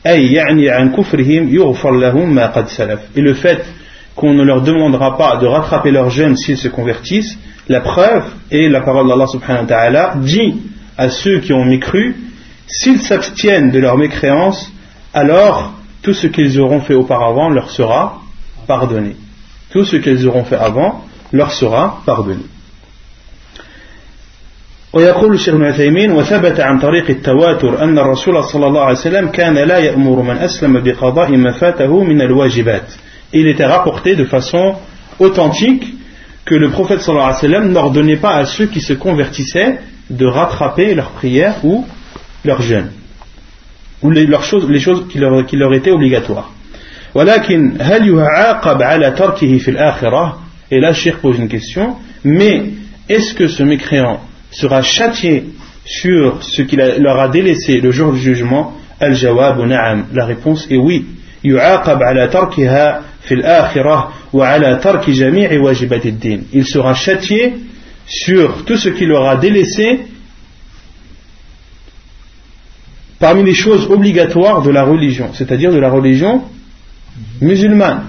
[0.07, 2.99] أي يعني عن كفرهم يغفر لهم ما قد سلف.
[3.15, 3.65] Et le fait
[4.15, 7.37] qu'on ne leur demandera pas de rattraper leur jeûne s'ils se convertissent,
[7.67, 10.55] la preuve est la parole d'Allah subhanahu wa ta'ala dit
[10.97, 12.15] à ceux qui ont mécru
[12.67, 14.71] s'ils s'abstiennent de leur mécréance,
[15.13, 18.21] alors tout ce qu'ils auront fait auparavant leur sera
[18.67, 19.15] pardonné.
[19.71, 22.43] Tout ce qu'ils auront fait avant leur sera pardonné.
[24.93, 29.53] ويقول الشيخ ابن عثيمين وثبت عن طريق التواتر أن الرسول صلى الله عليه وسلم كان
[29.53, 32.93] لا يأمر من أسلم بقضاء ما فاته من الواجبات
[33.33, 34.75] Il était rapporté de façon
[35.19, 35.85] authentique
[36.45, 40.25] que le prophète sallallahu alayhi wa sallam n'ordonnait pas à ceux qui se convertissaient de
[40.25, 41.85] rattraper leurs prières ou
[42.45, 42.91] leurs jeûnes
[44.01, 46.53] ou les, leurs choses, les choses qui leur, qui leur étaient obligatoires.
[47.15, 51.95] ولكن هل يعاقب على تركه في الآخرة Et là, Cheikh pose une question.
[52.25, 52.63] Mais
[53.07, 54.19] est-ce que ce mécréant
[54.51, 55.45] sera châtié
[55.85, 60.07] sur ce qu'il leur a délaissé le jour du jugement Al-Jawab na'am.
[60.13, 61.05] La réponse est oui.
[61.43, 63.42] يعاقب على تركها il
[66.64, 67.54] sera châtié
[68.06, 70.00] sur tout ce qu'il aura délaissé
[73.18, 76.42] parmi les choses obligatoires de la religion, c'est-à-dire de la religion
[77.40, 78.06] musulmane.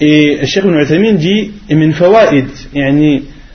[0.00, 1.52] Et Cheikh Ibn dit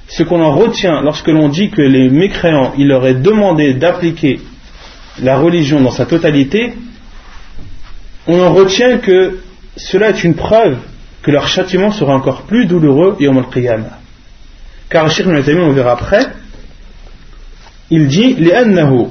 [0.07, 4.39] ce qu'on en retient lorsque l'on dit que les mécréants, il leur est demandé d'appliquer
[5.21, 6.73] la religion dans sa totalité,
[8.25, 9.39] on en retient que
[9.78, 10.78] cela est une preuve
[11.22, 13.98] que leur châtiment sera encore plus douloureux et au qiyamah.
[14.90, 16.26] Car Cheikh Ibn on verra après,
[17.90, 19.10] il dit لأنه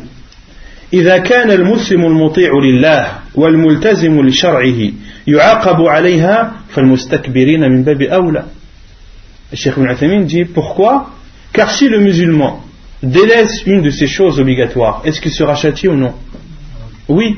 [0.94, 4.92] إذا كان المسلم المطيع لله والملتزم لشرعه
[5.28, 8.44] يعاقب عليها فالمستكبرين من باب أولى
[9.54, 11.12] Cheikh Ibn Uthaymin dit pourquoi
[11.54, 12.64] Car si le musulman
[13.04, 16.14] délaisse une de ces choses obligatoires, est-ce qu'il sera châtié ou non
[17.08, 17.38] Oui.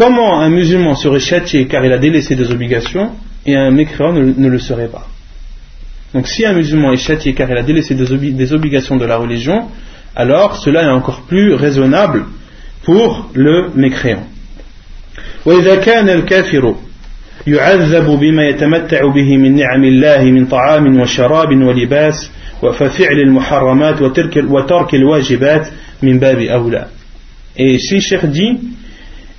[0.00, 3.12] Comment un musulman serait châtié car il a délaissé des obligations
[3.46, 5.06] et un mécréant ne, ne le serait pas
[6.12, 9.04] Donc si un musulman est châtié car il a délaissé des, obi des obligations de
[9.04, 9.68] la religion,
[10.14, 12.24] alors cela est encore plus raisonnable
[12.84, 14.26] pour le mécréant.
[15.46, 16.74] وإذا كان الكافر
[17.46, 22.30] يعذب بما يتمتع به من نعم الله من طعام وشراب ولباس
[22.62, 25.68] وفعل المحرمات وترك, وترك الواجبات
[26.02, 26.86] من باب أولى
[27.58, 28.58] Et si Cheikh dit,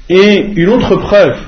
[0.08, 1.38] et une autre preuve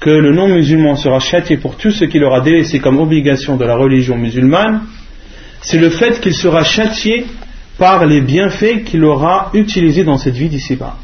[0.00, 3.76] que le non-musulman sera châtié pour tout ce qu'il aura délaissé comme obligation de la
[3.76, 4.82] religion musulmane,
[5.62, 7.26] c'est le fait qu'il sera châtié
[7.78, 10.96] par les bienfaits qu'il aura utilisés dans cette vie d'ici-bas,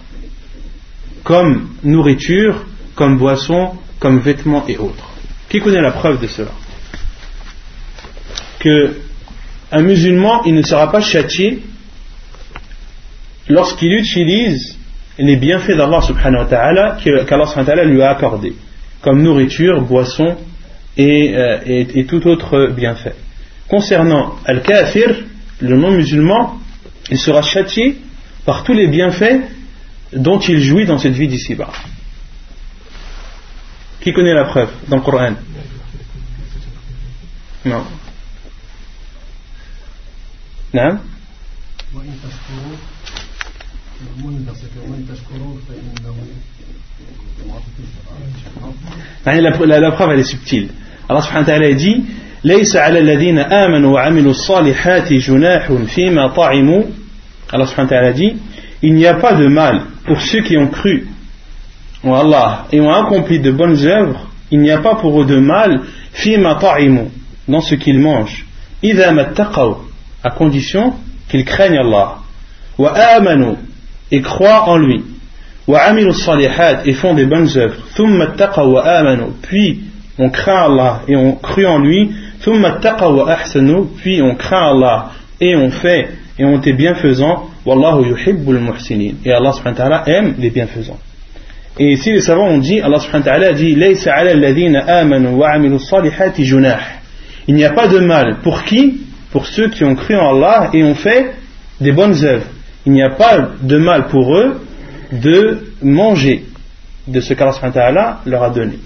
[1.25, 5.11] comme nourriture, comme boisson, comme vêtements et autres.
[5.49, 6.51] Qui connaît la preuve de cela?
[8.59, 8.97] Que
[9.71, 11.62] un musulman, il ne sera pas châtié
[13.49, 14.79] lorsqu'il utilise
[15.18, 18.55] les bienfaits d'Allah subhanahu wa ta'ala qu'Allah subhanahu wa ta'ala lui a accordés,
[19.01, 20.37] comme nourriture, boisson
[20.96, 23.14] et, euh, et, et tout autre bienfait.
[23.68, 25.25] Concernant Al-Kafir,
[25.61, 26.59] le non-musulman,
[27.11, 27.98] il sera châtié
[28.44, 29.42] par tous les bienfaits
[30.12, 31.72] dont il jouit dans cette vie d'ici-bas.
[34.01, 35.35] Qui connaît la preuve dans le Coran?
[37.64, 37.85] Non.
[40.75, 40.98] Non?
[49.26, 50.70] la, la, la preuve elle est subtile.
[51.10, 52.04] Allah subhanahu wa ta'ala dit
[52.43, 56.84] ليس على الذين آمنوا وعملوا الصالحات جناح فيما طعموا
[57.54, 58.36] Allah subhanahu wa ta'ala dit
[58.82, 61.08] il n'y a pas de mal pour ceux qui ont cru
[62.04, 65.39] en Allah et ont accompli de bonnes œuvres il n'y a pas pour eux de
[65.39, 65.82] mal
[66.13, 67.08] فيما طعموا
[67.48, 68.46] dans ce qu'ils mangent
[68.84, 69.76] إذا ما اتقوا
[70.24, 70.93] à condition
[71.30, 72.20] qu'ils craignent Allah
[72.78, 73.56] وآمنوا
[74.12, 75.03] et croient en lui.
[76.85, 77.75] Et font des bonnes œuvres.
[79.42, 79.81] Puis
[80.18, 82.11] on craint Allah et on crut en lui.
[82.42, 87.48] Puis on craint Allah et on fait et on est bienfaisant.
[89.25, 90.98] Et Allah aime les bienfaisants.
[91.79, 93.77] Et ici les savants ont dit, Allah subhanahu dit,
[97.48, 98.37] Il n'y a pas de mal.
[98.42, 99.01] Pour qui?
[99.31, 101.33] Pour ceux qui ont cru en Allah et ont fait
[101.81, 102.44] des bonnes œuvres
[102.87, 104.61] il n'y a pas de mal pour eux
[105.12, 106.45] de manger
[107.07, 108.79] de ce qu'Allah leur a donné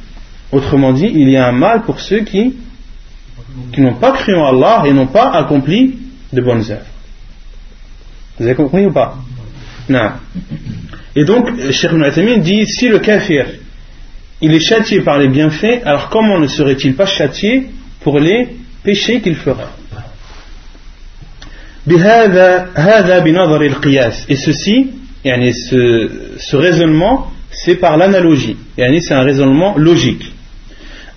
[0.52, 2.56] autrement dit il y a un mal pour ceux qui
[3.72, 5.98] qui n'ont pas cru en Allah et n'ont pas accompli
[6.32, 6.86] de bonnes œuvres.
[8.38, 9.16] Vous avez compris ou pas?
[9.88, 10.10] Non.
[11.14, 13.46] Et donc, Cheikh Ibn dit si le kafir
[14.42, 17.68] il est châtié par les bienfaits, alors comment ne serait-il pas châtié
[18.00, 18.48] pour les
[18.82, 19.70] péchés qu'il fera?
[24.29, 24.91] et ceci
[25.23, 30.31] ce, ce raisonnement c'est par l'analogie c'est un raisonnement logique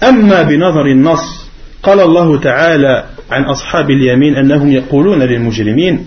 [0.03, 1.49] أما بنظر النص
[1.83, 6.05] قال الله تعالى عن أصحاب اليمين أنهم يقولون للمجرمين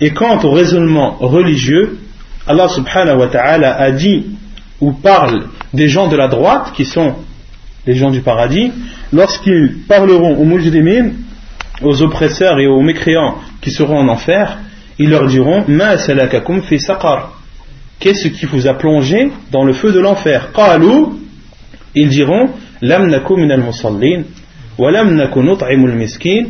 [0.00, 1.98] Et quant au raisonnement religieux,
[2.46, 4.26] Allah subhanahu wa ta'ala a dit
[4.80, 7.14] ou parle des gens de la droite, qui sont
[7.86, 8.72] les gens du paradis,
[9.10, 11.12] lorsqu'ils parleront aux mujrimin,
[11.83, 14.59] aux oppresseurs et aux mécréants qui seront en enfer,
[14.99, 17.33] ils leur diront Ma salakakum fi saqar
[17.99, 20.51] Qu'est-ce qui vous a plongé dans le feu de l'enfer?
[20.53, 21.05] Qalu
[21.95, 22.49] Ils diront
[22.81, 24.23] Lam nakum min al-musallin,
[24.77, 26.45] wa lam nakum nut'imu al-miskin,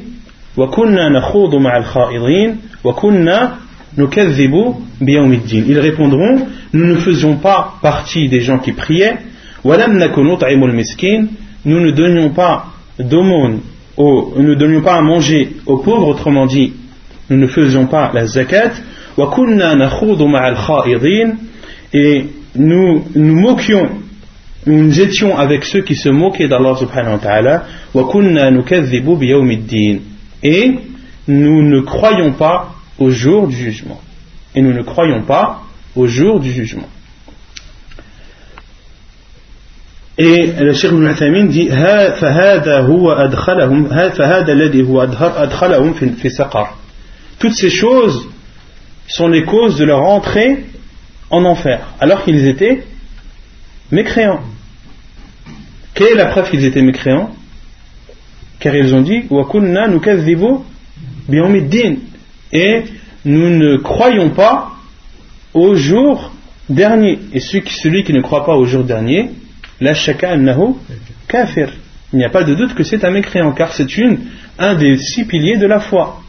[0.55, 3.57] wa kunna nakhudu ma'a al-kha'idin, wa kunna
[3.97, 5.65] nukadhibu biyawmiddin.
[5.67, 9.17] Ils répondront Nous ne faisions pas partie des gens qui priaient,
[9.65, 11.27] wa lam nakum nut'imu al-miskin,
[11.65, 12.67] nous ne donnions pas
[12.97, 13.59] d'aumône,
[13.97, 16.73] nous ne donnions pas à manger aux pauvres, autrement dit,
[17.29, 18.71] nous ne faisions pas la zakat,
[21.93, 22.25] et
[22.55, 23.89] nous nous moquions,
[24.65, 27.65] nous étions avec ceux qui se moquaient d'Allah subhanahu wa ta'ala,
[30.43, 30.71] et
[31.27, 33.99] nous ne croyons pas au jour du jugement.
[34.55, 35.63] Et nous ne croyons pas
[35.95, 36.87] au jour du jugement.
[40.20, 46.68] Et le Cheikh Ibn Uthaymin dit فهذا هو أدخلهم فهذا الذي هو أدخلهم في سقر
[47.38, 48.28] toutes ces choses
[49.08, 50.64] sont les causes de leur entrée
[51.30, 52.82] en enfer, alors qu'ils étaient
[53.90, 54.40] mécréants.
[55.94, 57.30] Quelle est la preuve qu'ils étaient mécréants
[58.58, 59.24] Car ils ont dit
[62.52, 62.82] et
[63.24, 64.72] nous ne croyons pas
[65.52, 66.32] au jour
[66.68, 67.18] dernier.
[67.32, 69.30] Et celui qui ne croit pas au jour dernier,
[69.80, 70.36] la shaka
[71.28, 71.70] kafir.
[72.12, 73.86] Il n'y a pas de doute que c'est un mécréant, car c'est
[74.58, 76.22] un des six piliers de la foi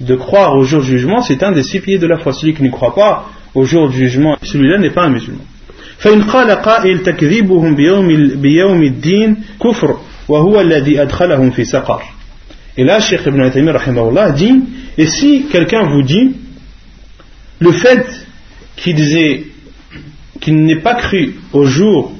[0.00, 2.32] de croire au jour du jugement, c'est un des six piliers de la foi.
[2.32, 5.44] Celui qui ne croit pas au jour du jugement, celui-là n'est pas un musulman.
[5.98, 9.96] فإن قال قائل تكذيبهم بيوم, بيوم الدين كفر
[10.28, 12.02] وهو الذي أدخلهم في سقر
[12.76, 14.62] Et là, Cheikh Ibn Taymiyyah dit
[14.96, 16.34] Et si quelqu'un vous dit
[17.60, 18.26] le fait
[18.76, 19.44] qu'ils
[20.40, 22.12] qu'il n'aient pas cru au jour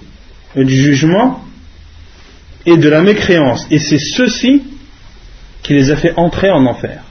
[0.55, 1.43] du jugement
[2.65, 4.63] et de la mécréance, et c'est ceci
[5.63, 7.01] qui les a fait entrer en enfer.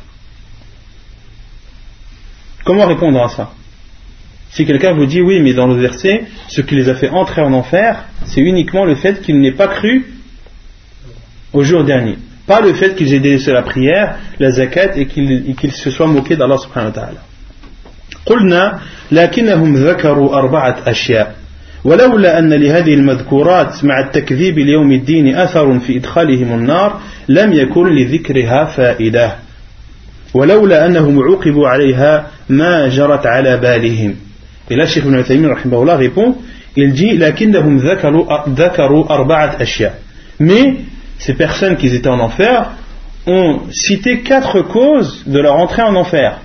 [2.64, 3.52] Comment répondre à ça
[4.50, 7.42] Si quelqu'un vous dit oui, mais dans le verset, ce qui les a fait entrer
[7.42, 10.06] en enfer, c'est uniquement le fait qu'ils n'aient pas cru
[11.52, 12.18] au jour dernier.
[12.46, 16.36] Pas le fait qu'ils aient délaissé la prière, la zakat et qu'ils se soient moqués
[16.36, 17.22] d'Allah subhanahu wa ta'ala.
[21.86, 28.64] ولولا أن لهذه المذكورات مع التكذيب ليوم الدين أثر في إدخالهم النار لم يكن لذكرها
[28.64, 29.36] فائدة
[30.34, 34.14] ولولا أنهم عوقبوا عليها ما جرت على بالهم
[34.68, 35.54] Et là, Cheikh Ibn Uthaymin
[35.96, 36.34] répond,
[36.76, 39.94] il dit لكنهم ذكروا, ذكروا أربعة أشياء.
[40.40, 40.74] Mais
[41.18, 42.72] ces personnes qui étaient en enfer
[43.28, 46.38] ont cité quatre causes de leur entrée en enfer.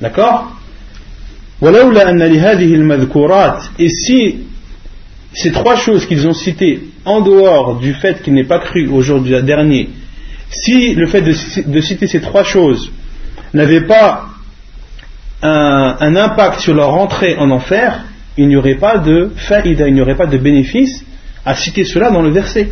[0.00, 0.57] D'accord
[3.78, 4.36] et si
[5.34, 9.02] ces trois choses qu'ils ont citées en dehors du fait qu'il n'ait pas cru au
[9.02, 9.90] jour du dernier
[10.50, 12.90] si le fait de, citer ces trois choses
[13.52, 14.28] n'avait pas
[15.42, 18.04] un, impact sur leur entrée en enfer,
[18.36, 21.04] il n'y aurait pas de faïda, il n'y aurait pas de bénéfice
[21.44, 22.70] à citer cela dans le verset.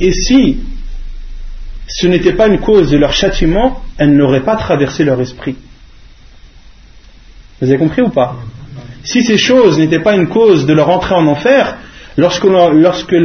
[0.00, 0.58] Et si
[1.86, 5.56] ce n'était pas une cause de leur châtiment, elles n'auraient pas traversé leur esprit.
[7.60, 8.36] Vous avez compris ou pas?
[9.02, 11.76] Si ces choses n'étaient pas une cause de leur entrée en enfer,
[12.16, 13.16] Lorsque, lorsque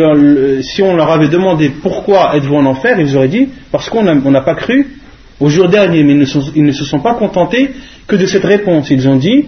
[0.64, 4.42] si on leur avait demandé pourquoi êtes-vous en enfer, ils auraient dit parce qu'on n'a
[4.42, 4.96] pas cru
[5.40, 6.14] au jour dernier, mais
[6.56, 7.72] ils ne, se sont pas contentés
[8.08, 8.90] que de cette réponse.
[8.90, 9.46] Ils ont dit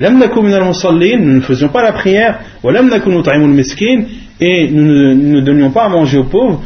[0.00, 2.40] nous ne faisions pas la prière,
[4.40, 6.62] et nous ne, donnions pas à manger aux pauvres,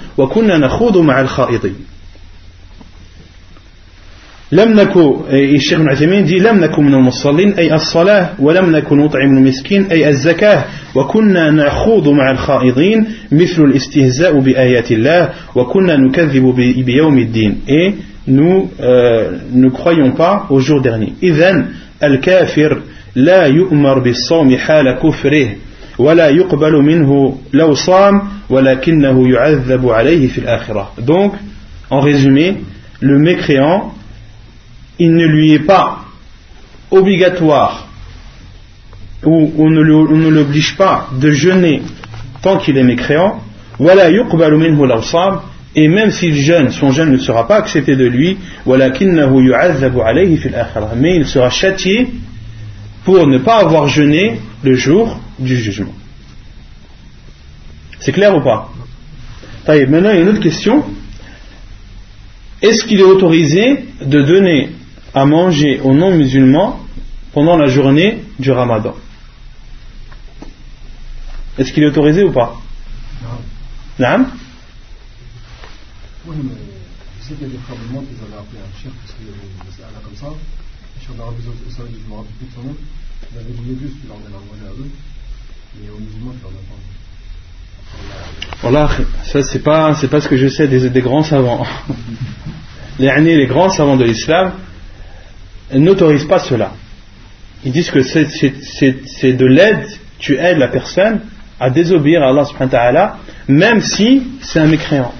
[4.52, 9.38] لم نكو الشيخ ابن عثيمين دي لم نكن من المصلين أي الصلاة ولم نكن نطعم
[9.38, 17.60] المسكين أي الزكاة وكنا نخوض مع الخائضين مثل الاستهزاء بآيات الله وكنا نكذب بيوم الدين.
[17.68, 17.94] Et
[18.28, 21.12] nous euh, ne croyons pas au jour dernier.
[21.22, 21.66] إذن
[22.02, 22.80] الكافر
[23.15, 25.47] لا يؤمر بالصوم حال كفره
[25.99, 31.33] ولا يقبل منه لو صام ولكنه يعذب عليه في الآخرة donc
[31.89, 32.57] en résumé
[32.99, 33.93] le mécréant
[34.99, 35.99] il ne lui est pas
[36.91, 37.87] obligatoire
[39.23, 41.81] ou on ne l'oblige pas de jeûner
[42.41, 43.39] tant qu'il est mécréant,
[45.75, 48.89] et même s'il jeûne, son jeûne ne sera pas accepté de lui, mais
[51.15, 52.07] il sera châtié
[53.06, 55.94] pour ne pas avoir jeûné le jour du jugement.
[58.00, 58.72] C'est clair ou pas
[59.68, 60.84] Maintenant, il y a une autre question.
[62.62, 64.70] est-ce qu'il est autorisé de donner
[65.14, 66.80] à manger aux non-musulmans
[67.32, 68.94] pendant la journée du ramadan
[71.58, 72.60] Est-ce qu'il est autorisé ou pas
[74.00, 74.26] Non.
[76.26, 76.50] Oui, mais
[77.20, 79.30] je sais qu'il y a des frères qui avaient appelé un chef parce qu'il y
[79.30, 80.26] avait une masala comme ça.
[80.26, 82.76] Le chef d'Arabie Saoudite, je me rappelle plus de son nom,
[83.36, 84.90] il avait dit juste qu'il leur donnait à manger à eux,
[85.80, 86.76] mais aux musulmans, il leur donne pas.
[88.62, 88.90] Voilà,
[89.24, 91.66] ça c'est pas, c'est pas ce que je sais des, des grands savants.
[92.98, 94.52] les, les grands savants de l'islam
[95.74, 96.72] n'autorisent pas cela.
[97.64, 99.86] Ils disent que c'est de l'aide,
[100.18, 101.20] tu aides la personne
[101.58, 103.16] à désobéir à Allah subhanahu wa ta'ala,
[103.48, 105.12] même si c'est un mécréant.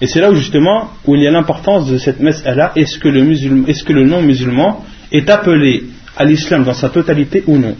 [0.00, 3.08] Et c'est là où justement où il y a l'importance de cette messe-là, est-ce que,
[3.08, 5.84] le est-ce que le non-musulman est appelé
[6.16, 7.76] à l'islam dans sa totalité ou non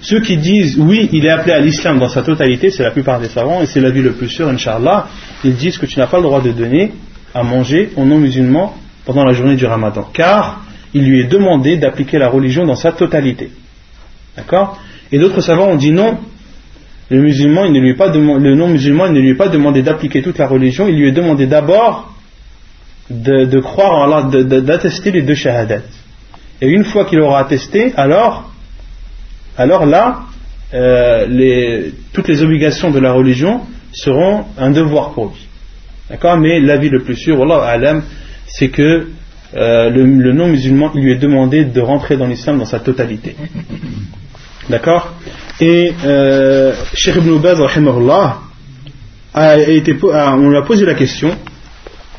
[0.00, 3.20] Ceux qui disent oui, il est appelé à l'islam dans sa totalité, c'est la plupart
[3.20, 5.08] des savants, et c'est la vie le plus sûr, Inch'Allah,
[5.44, 6.92] ils disent que tu n'as pas le droit de donner
[7.34, 10.62] à manger aux non-musulmans pendant la journée du ramadan, car
[10.94, 13.50] il lui est demandé d'appliquer la religion dans sa totalité.
[14.36, 14.78] D'accord?
[15.10, 16.18] Et d'autres savants ont dit non,
[17.10, 20.38] le musulman, ne lui est pas le non-musulman, ne lui est pas demandé d'appliquer toute
[20.38, 22.12] la religion, il lui est demandé d'abord
[23.08, 25.80] de, croire en d'attester les deux shahadat.
[26.60, 28.52] Et une fois qu'il aura attesté, alors,
[29.56, 30.22] alors là,
[30.74, 35.46] euh, toutes les obligations de la religion seront un devoir pour lui.
[36.10, 36.36] D'accord?
[36.36, 38.00] Mais l'avis le plus sûr, Allah
[38.46, 39.08] c'est que
[39.56, 43.36] euh, le, non-musulman, il lui est demandé de rentrer dans l'islam dans sa totalité.
[44.68, 45.14] D'accord?
[45.60, 47.58] Et euh, Cheikh Ibn Baz,
[49.34, 51.36] a été, on lui a posé la question,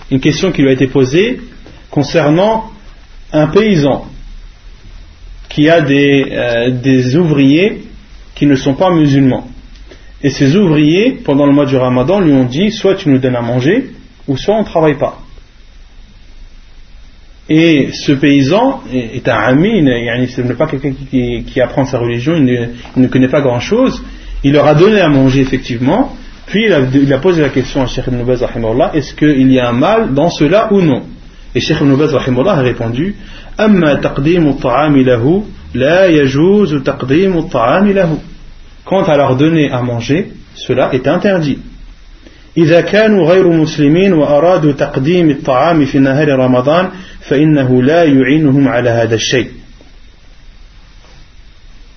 [0.09, 1.41] une question qui lui a été posée
[1.91, 2.71] concernant
[3.31, 4.07] un paysan
[5.50, 7.84] qui a des, euh, des ouvriers
[8.36, 9.47] qui ne sont pas musulmans.
[10.22, 13.36] Et ces ouvriers, pendant le mois du ramadan, lui ont dit soit tu nous donnes
[13.36, 13.91] à manger,
[14.28, 15.20] ou soit on ne travaille pas.
[17.50, 19.84] Et ce paysan est un ami,
[20.28, 24.04] ce n'est pas quelqu'un qui, apprend sa religion, il ne, connaît pas grand-chose.
[24.43, 28.06] Il leur a donné à manger effectivement, puis il a, posé la question à Sheikh
[28.08, 28.45] ibn Baz
[28.93, 31.02] est-ce qu'il y a un mal dans cela ou non?
[31.56, 33.16] Et Sheikh ibn Baz a répondu
[38.84, 41.59] Quant à leur donner à manger, cela est interdit.
[42.57, 46.88] إذا كانوا غير مسلمين وأرادوا تقديم الطعام في نهار رمضان
[47.20, 49.51] فإنه لا يعينهم على هذا الشيء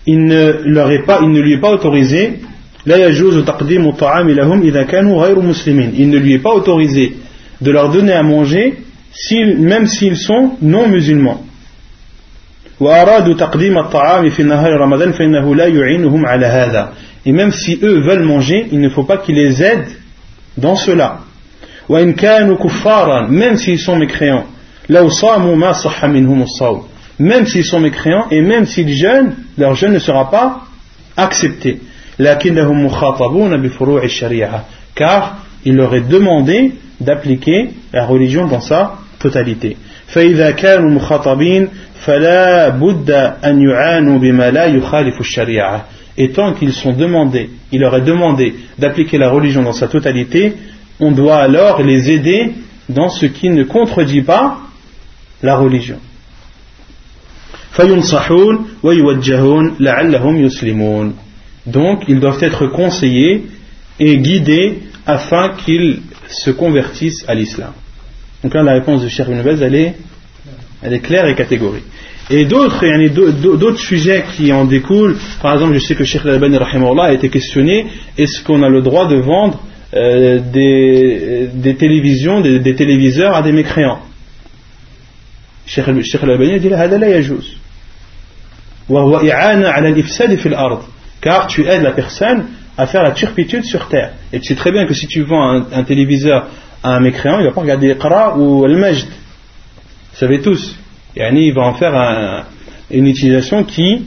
[0.10, 2.40] il ne, leur est pas, il ne lui est pas autorisé
[2.86, 7.16] لا يجوز تقديم الطعام لهم إذا كانوا غير مسلمين il ne lui est pas autorisé
[7.62, 8.74] de leur donner à manger
[9.58, 11.44] même s'ils sont non musulmans
[12.80, 16.94] وأرادوا تقديم الطعام في نهار رمضان فإنه لا يعينهم على هذا
[17.26, 19.98] et même si eux veulent manger il ne faut pas qu'ils les aident
[20.58, 21.20] dans cela.
[21.90, 24.46] Même s'ils sont mécréants.
[27.20, 30.62] Même s'ils sont mécréants et même s'ils jeûnent, leur jeûne ne sera pas
[31.16, 31.82] accepté.
[34.96, 39.78] Car il leur est demandé d'appliquer la religion dans sa totalité.
[46.19, 50.55] Et tant qu'ils sont demandés, il leur est demandé d'appliquer la religion dans sa totalité,
[51.01, 52.53] on doit alors les aider
[52.89, 54.59] dans ce qui ne contredit pas
[55.43, 55.99] la religion.
[61.67, 63.47] Donc, ils doivent être conseillés
[63.99, 67.73] et guidés afin qu'ils se convertissent à l'islam.
[68.43, 69.95] Donc là, la réponse de Cheikh Ibn elle est,
[70.83, 71.85] elle est claire et catégorique.
[72.31, 72.87] Et d'autres,
[73.57, 77.87] d'autres sujets qui en découlent, par exemple, je sais que Sheikh Al-Albani a été questionné
[78.17, 79.61] est-ce qu'on a le droit de vendre
[79.95, 84.01] euh, des, télévisions, des, téléviseurs à des mécréants?
[85.67, 86.71] Sheikh Al-Albani a dit
[91.21, 94.13] car tu aides la personne à faire la turpitude sur terre.
[94.33, 96.49] Et tu sais très bien que si tu vends un, téléviseur à
[96.83, 99.07] un mécréant, il ne va pas regarder Iqra ou Al-Majd.
[99.07, 100.77] Vous savez tous.
[101.17, 102.47] Yani, il va en faire
[102.91, 104.05] une utilisation qui,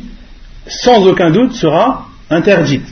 [0.68, 2.86] sans aucun doute, sera interdite.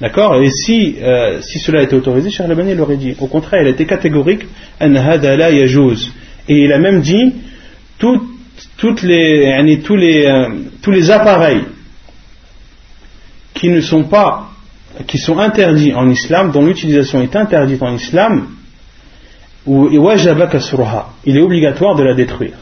[0.00, 0.36] D'accord?
[0.36, 3.16] Et si, euh, si cela était autorisé, Cheikh Labani l'aurait dit.
[3.18, 4.42] Au contraire, il a été catégorique
[4.80, 7.34] Et il a même dit
[7.98, 8.20] tous,
[9.02, 10.48] les, euh,
[10.82, 11.64] tous les appareils
[13.54, 14.44] qui ne sont pas
[15.06, 18.48] qui sont interdits en islam, dont l'utilisation est interdite en islam,
[21.24, 22.56] il est obligatoire de la détruire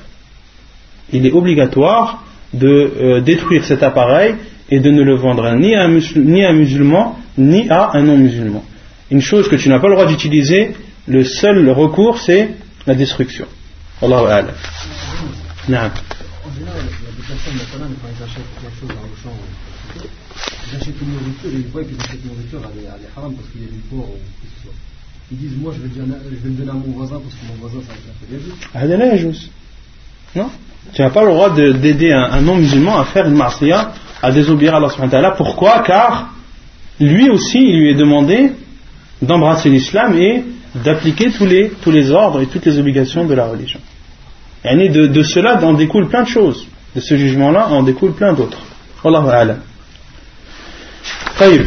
[1.13, 4.37] il est obligatoire de euh, détruire cet appareil
[4.71, 8.65] et de ne le vendre ni à, un musulman, ni à un non-musulman.
[9.11, 10.75] Une chose que tu n'as pas le droit d'utiliser,
[11.07, 12.51] le seul recours c'est
[12.87, 13.47] la destruction.
[14.03, 14.55] Allahu A'lam.
[15.69, 15.91] Naam.
[16.45, 19.17] En général, il y a des personnes maintenant, quand ils achètent quelque chose dans le
[19.23, 19.37] champ,
[19.95, 23.63] ils achètent une nourriture et ils voient que cette nourriture elle est, haram parce qu'il
[23.63, 24.73] y a du porc ou que ce soit
[25.32, 27.36] Ils disent Moi je vais, le donner, je vais le donner à mon voisin parce
[27.36, 29.50] que mon voisin ça va faire des هذا لا يجوز.
[30.36, 30.50] Non
[30.94, 34.32] Tu n'as pas le droit de- d'aider un, un non-musulman à faire une marsiya, à
[34.32, 35.32] désobéir à Allah subhanahu wa ta'ala.
[35.32, 36.34] Pourquoi Car
[37.00, 38.54] lui aussi, il lui est demandé
[39.22, 40.44] d'embrasser l'islam et
[40.84, 43.80] d'appliquer tous les, tous les ordres et toutes les obligations de la religion.
[44.64, 46.68] Et de, de cela en découle plein de choses.
[46.96, 48.62] De ce jugement-là en découle plein d'autres.
[49.04, 49.60] Wallahu a'lam.
[51.38, 51.64] Taïb.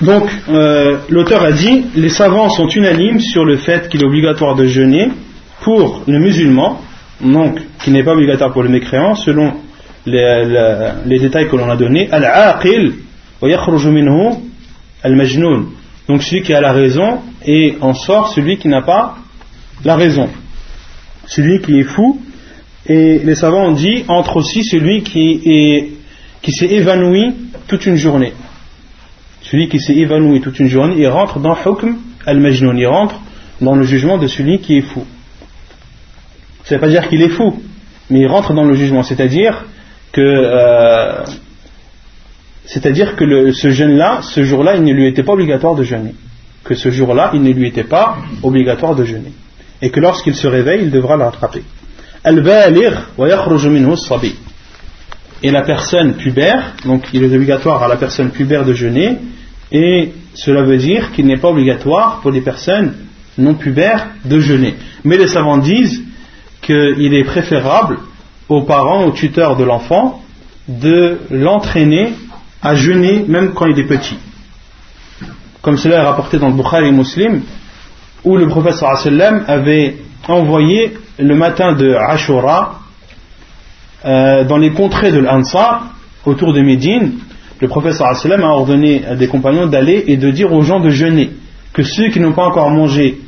[0.00, 4.54] donc, euh, l'auteur a dit les savants sont unanimes sur le fait qu'il est obligatoire
[4.54, 5.10] de jeûner
[5.62, 6.80] pour le musulman,
[7.20, 9.54] donc qui n'est pas obligatoire pour le mécréant, selon
[10.06, 12.08] les, détails que l'on a donnés.
[12.12, 12.94] Al-aqil
[15.02, 15.66] al-majnoun.
[16.08, 19.16] Donc celui qui a la raison et en sort celui qui n'a pas
[19.84, 20.28] la raison.
[21.26, 22.20] Celui qui est fou.
[22.86, 25.90] Et les savants ont dit entre aussi celui qui
[26.48, 27.34] s'est évanoui
[27.66, 28.32] toute une journée.
[29.42, 33.20] Celui qui s'est évanoui toute une journée, il rentre dans hukm al-majnoun, il rentre
[33.60, 35.04] dans le jugement de celui qui est fou.
[36.64, 37.62] Ça ne veut pas dire qu'il est fou,
[38.10, 39.64] mais il rentre dans le jugement, c'est-à-dire
[40.12, 41.24] que, euh,
[42.66, 46.14] c'est-à-dire que ce jeûne-là, ce jour-là, il ne lui était pas obligatoire de jeûner.
[46.64, 49.32] Que ce jour-là, il ne lui était pas obligatoire de jeûner.
[49.80, 51.62] Et que lorsqu'il se réveille, il devra le rattraper.
[52.24, 53.28] Al-baligh wa.
[55.42, 59.18] Et la personne pubère, donc il est obligatoire à la personne pubère de jeûner,
[59.70, 62.94] et cela veut dire qu'il n'est pas obligatoire pour les personnes
[63.36, 64.74] non pubères de jeûner.
[65.04, 66.02] Mais les savants disent
[66.60, 67.98] qu'il est préférable
[68.48, 70.22] aux parents, aux tuteurs de l'enfant,
[70.66, 72.12] de l'entraîner
[72.62, 74.18] à jeûner même quand il est petit.
[75.62, 77.42] Comme cela est rapporté dans le Bukhari Muslim,
[78.24, 82.77] où le sallam avait envoyé le matin de Ashura
[84.04, 85.94] euh, dans les contrées de l'Ansar,
[86.24, 87.12] autour de Médine,
[87.60, 90.80] le prophète wa sallam a ordonné à des compagnons d'aller et de dire aux gens
[90.80, 91.30] de jeûner,
[91.72, 93.18] que ceux qui n'ont pas encore mangé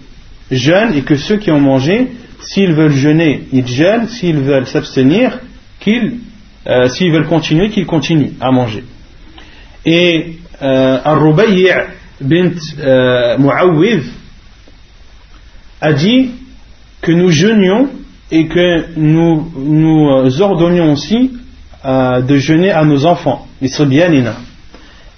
[0.51, 2.09] jeûnent et que ceux qui ont mangé,
[2.41, 5.39] s'ils veulent jeûner, ils jeûnent, s'ils veulent s'abstenir,
[5.81, 6.19] qu'ils,
[6.67, 8.85] euh, s'ils veulent continuer, qu'ils continuent à manger.
[9.85, 11.71] Et euh, Ar-Rubayy'
[12.21, 13.37] bint euh,
[15.81, 16.31] a dit
[17.01, 17.89] que nous jeûnions
[18.32, 21.32] et que nous, nous euh, ordonnions aussi
[21.86, 24.36] euh, de jeûner à nos enfants, les Sibyanina.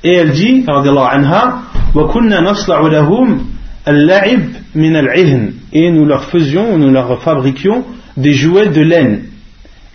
[0.04, 1.62] Et elle dit, radiallahu anha,
[1.96, 3.40] وَكُنَّا نَصْلَعُ لَهُمْ
[3.88, 7.86] اللَّعِبْ مِنَ الْعِهْنِ Et nous leur faisions, nous leur fabriquions
[8.18, 9.24] des jouets de laine.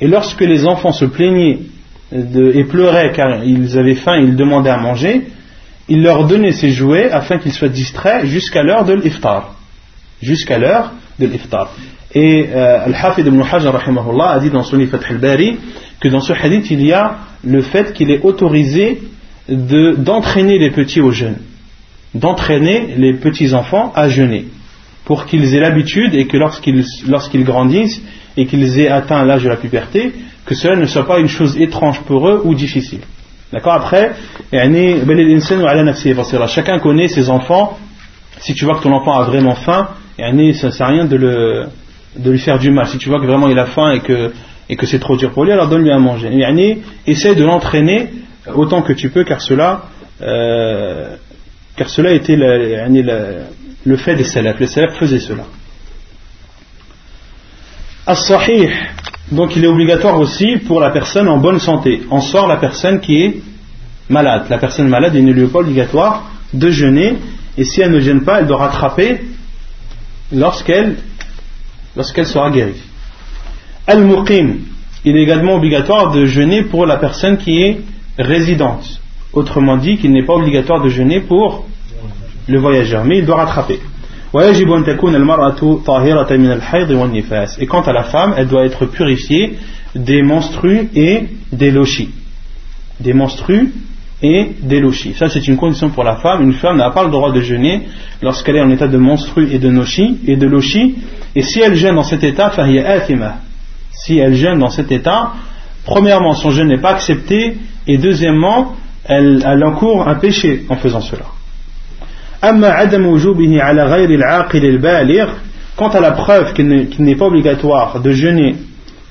[0.00, 1.58] Et lorsque les enfants se plaignaient
[2.10, 5.26] de- et pleuraient car ils avaient faim et ils demandaient à manger,
[5.88, 9.54] il leur donnait ces jouets afin qu'ils soient distraits jusqu'à l'heure de l'iftar.
[10.22, 11.70] Jusqu'à l'heure de l'iftar.
[12.13, 15.57] Et euh, Al-Hafid ibn Hajar rahimahullah, a dit dans son Fath al-Bari
[15.99, 19.01] que dans ce hadith il y a le fait qu'il est autorisé
[19.49, 21.37] d'entraîner les petits au jeûne,
[22.13, 24.45] d'entraîner les petits enfants à jeûner,
[25.05, 28.01] pour qu'ils aient l'habitude et que lorsqu'ils lorsqu grandissent
[28.35, 30.13] et qu'ils aient atteint l'âge de la puberté,
[30.45, 33.01] que cela ne soit pas une chose étrange pour eux ou difficile.
[33.51, 33.73] D'accord?
[33.73, 34.11] Après,
[36.47, 37.77] chacun connaît ses enfants.
[38.39, 41.15] Si tu vois que ton enfant a vraiment faim, ça ne sert à rien de
[41.15, 41.67] le,
[42.17, 42.87] de lui faire du mal.
[42.87, 44.31] Si tu vois que vraiment il a faim et que,
[44.69, 46.29] et que c'est trop dur pour lui, alors donne-lui à manger.
[46.33, 48.09] Yani, essaie de l'entraîner
[48.53, 49.83] autant que tu peux, car cela,
[50.21, 51.15] euh,
[51.75, 54.59] car cela était le fait des salafs.
[54.59, 55.43] Les salafs faisaient cela.
[58.05, 58.69] As-sahih,
[59.31, 62.03] donc il est obligatoire aussi pour la personne en bonne santé.
[62.09, 63.41] En sort la personne qui est
[64.09, 64.45] malade.
[64.49, 67.17] La personne malade, il ne lui est pas obligatoire de jeûner,
[67.57, 69.21] et si elle ne jeûne pas, elle doit rattraper
[70.31, 70.95] lorsqu'elle
[71.97, 72.81] lorsqu'elle sera guérie.
[73.87, 74.57] Al-Muqim,
[75.03, 77.81] il est également obligatoire de jeûner pour la personne qui est
[78.17, 79.01] résidente.
[79.33, 81.65] Autrement dit, qu'il n'est pas obligatoire de jeûner pour
[82.47, 83.79] le voyageur, mais il doit rattraper.
[87.59, 89.57] Et quant à la femme, elle doit être purifiée
[89.95, 92.09] des monstrues et des lochis.
[92.99, 93.71] Des monstrues
[94.21, 95.13] et d'Eloshi.
[95.13, 96.43] Ça, c'est une condition pour la femme.
[96.43, 97.87] Une femme n'a pas le droit de jeûner
[98.21, 100.95] lorsqu'elle est en état de monstru et de noshi et de loshi.
[101.35, 102.51] Et si elle jeûne dans cet état,
[103.91, 105.33] si elle jeûne dans cet état,
[105.85, 111.01] premièrement, son jeûne n'est pas accepté et deuxièmement, elle, elle encourt un péché en faisant
[111.01, 111.25] cela.
[115.75, 118.55] Quant à la preuve qu'il n'est pas obligatoire de jeûner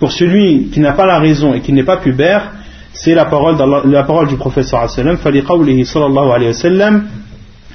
[0.01, 2.53] pour celui qui n'a pas la raison et qui n'est pas pubère,
[2.96, 6.34] c'est la parole, d'Allah- la parole du prophète صلى الله عليه وسلم فلقوله صلى الله
[6.34, 7.04] عليه وسلم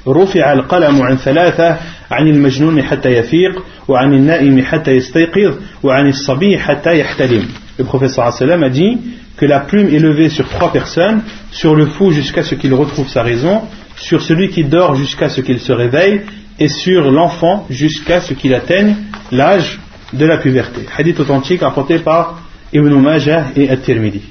[0.07, 1.77] رفع القلم عن ثلاثة
[2.11, 5.53] عن المجنون حتى يفيق وعن النائم حتى يستيقظ
[5.83, 7.45] وعن الصبي حتى يحتلم
[7.79, 8.97] Le prophète sallam a dit
[9.37, 13.07] que la plume est levée sur trois personnes, sur le fou jusqu'à ce qu'il retrouve
[13.07, 13.61] sa raison,
[13.95, 16.21] sur celui qui dort jusqu'à ce qu'il se réveille,
[16.59, 18.95] et sur l'enfant jusqu'à ce qu'il atteigne
[19.31, 19.79] l'âge
[20.13, 20.81] de la puberté.
[20.97, 22.39] Hadith authentique rapporté par
[22.73, 24.21] Ibn Majah et At-Tirmidhi.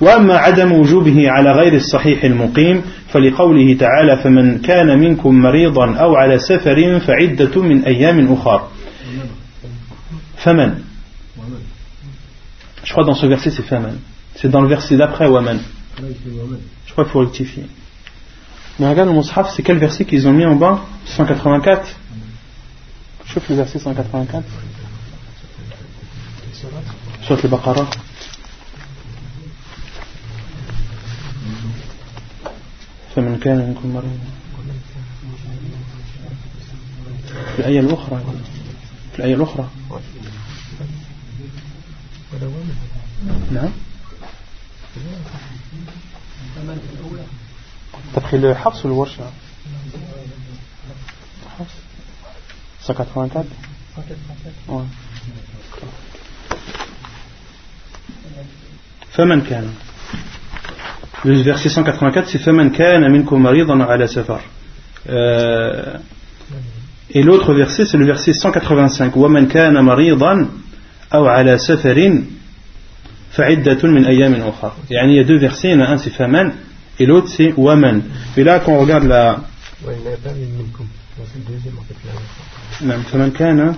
[0.00, 6.38] وأما عدم وجوبه على غير الصحيح المقيم فلقوله تعالى فمن كان منكم مريضا أو على
[6.38, 8.68] سفر فعدة من أيام أخر
[10.36, 10.74] فمن
[12.82, 13.98] Je crois dans ce verset c'est Faman.
[14.36, 15.60] C'est dans le verset d'après Waman.
[16.86, 17.66] Je crois qu'il faut rectifier.
[18.78, 21.94] Mais regarde le Mus'haf, c'est quel verset qu'ils ont mis en bas 184
[23.26, 24.44] Je trouve le verset 184.
[27.22, 27.86] Sur le Baqarah.
[33.14, 34.18] فمن كان منكم مريضا.
[37.54, 38.24] في الآية الأخرى.
[39.12, 39.68] في الآية الأخرى.
[43.52, 43.70] نعم.
[48.14, 49.30] تبخي الحفص والورشة
[51.58, 51.74] حفص.
[52.86, 53.50] 184
[59.12, 59.74] فمن كان؟
[61.24, 64.40] Le verset 184, c'est Faman kana minkum maridan ala safar.
[65.08, 65.96] Euh,
[67.10, 69.14] et l'autre verset, c'est le verset 185.
[69.16, 70.48] Waman kana maridan
[71.10, 72.22] aw ala safarin
[73.30, 74.76] fa'iddatun min ayamin ukhra.
[74.88, 76.52] Il y a deux versets, il y en a un c'est Faman
[76.98, 78.02] et l'autre c'est Waman.
[78.36, 79.24] Et là, quand on regarde la.
[79.24, 79.40] Là.
[83.12, 83.74] فمن كان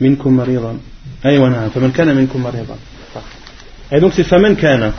[0.00, 0.78] منكم مريضا
[1.26, 2.76] أيوة نعم فمن كان منكم مريضا
[3.92, 4.92] et donc c'est فمن كان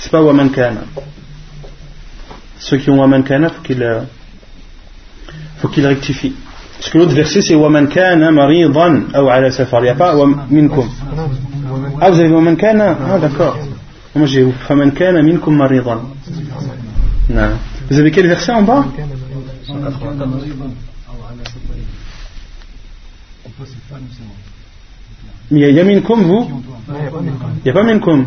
[0.00, 0.82] C'est pas Waman Kana.
[2.58, 4.00] Ceux qui ont Waman Kana, faut qu'ils euh,
[5.58, 6.34] faut qu'ils rectifient.
[6.78, 9.80] Parce que l'autre verset c'est Waman Kana maridan ou ala safar.
[9.80, 10.14] Il n'y a pas
[10.50, 10.88] minkum.
[12.00, 12.96] Ah, vous avez Waman Kana?
[13.10, 13.58] Ah, d'accord.
[14.14, 16.02] Moi j'ai Faman Kana minkum maridan.
[17.28, 17.50] Non.
[17.90, 18.84] Vous avez quel verset en bas?
[25.50, 26.62] Mais il y a minkum vous?
[26.88, 28.26] Il n'y a pas minkum.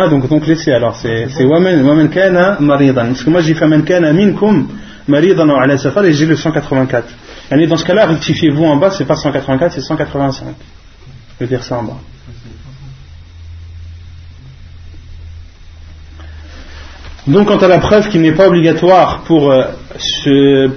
[0.00, 3.06] Ah, donc, donc laissez alors, c'est waman, waman kana maridan.
[3.08, 4.68] Parce que moi j'ai fait man kana minkum
[5.08, 7.08] maridan ala safar et j'ai le 184.
[7.50, 10.54] Et dans ce cas-là, rectifiez-vous en bas, c'est pas 184, c'est 185.
[11.40, 11.96] Le verset en bas.
[17.26, 19.64] Donc, quant à la preuve qu'il n'est pas obligatoire pour euh,
[19.96, 20.70] ce,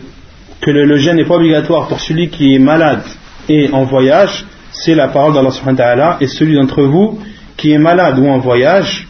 [0.61, 3.03] que le, le jeûne n'est pas obligatoire pour celui qui est malade
[3.47, 7.19] et en voyage, c'est la parole d'Allah subhanahu wa ta'ala et celui d'entre vous
[7.57, 9.07] qui est malade ou en voyage,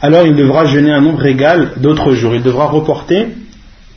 [0.00, 2.34] alors il devra jeûner un nombre égal d'autres jours.
[2.34, 3.28] Il devra reporter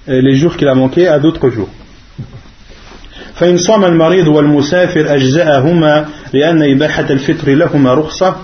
[0.08, 1.70] euh, les jours qu'il a manqués à d'autres jours.
[3.36, 8.36] فإن صام المريض والمسافر أجزأهما لأن إباحة الفطر لهما رخصة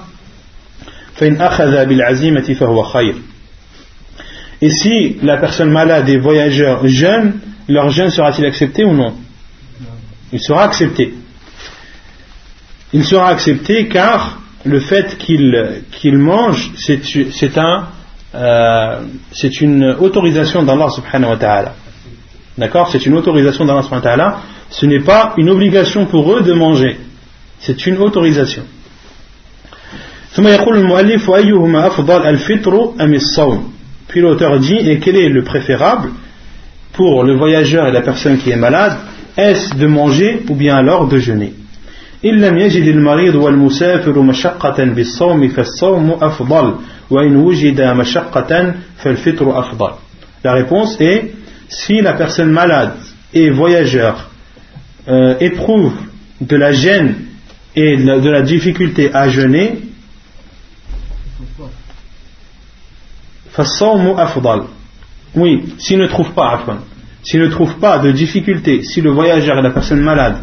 [1.15, 3.15] فإن أخذ بالعزيمة فهو خير
[4.61, 9.15] Et si la personne malade et voyageur jeûne, leur jeûne sera-t-il accepté ou non
[10.31, 11.15] Il sera accepté.
[12.93, 17.84] Il sera accepté car le fait qu'il mange, c'est un,
[18.34, 19.00] euh,
[19.32, 21.74] c'est une autorisation d'Allah subhanahu wa ta'ala.
[22.58, 22.88] D'accord?
[22.90, 24.40] C'est une autorisation d'Allah subhanahu wa ta'ala.
[24.70, 26.98] Ce n'est pas une obligation pour eux de manger.
[27.60, 28.62] C'est une autorisation.
[34.08, 36.10] Puis l'auteur dit, et quel est le préférable
[36.92, 38.98] pour le voyageur et la personne qui est malade?
[39.36, 41.54] Est-ce de manger ou bien alors de jeûner?
[42.25, 46.75] إن لم يجد المريض والمسافر مشقة بالصوم فالصوم أفضل
[47.09, 49.91] وإن وجد مشقة فالفطر أفضل
[50.43, 51.33] La réponse est
[51.69, 52.93] si la personne malade
[53.33, 54.29] et voyageur
[55.07, 55.93] euh, éprouve
[56.41, 57.15] de la gêne
[57.75, 59.79] et de la, de la difficulté à jeûner,
[63.51, 64.63] فالصوم أفضل
[65.35, 66.63] Oui, s'il ne trouve pas,
[67.23, 70.37] s'il ne trouve pas de difficulté, si le voyageur et la personne malade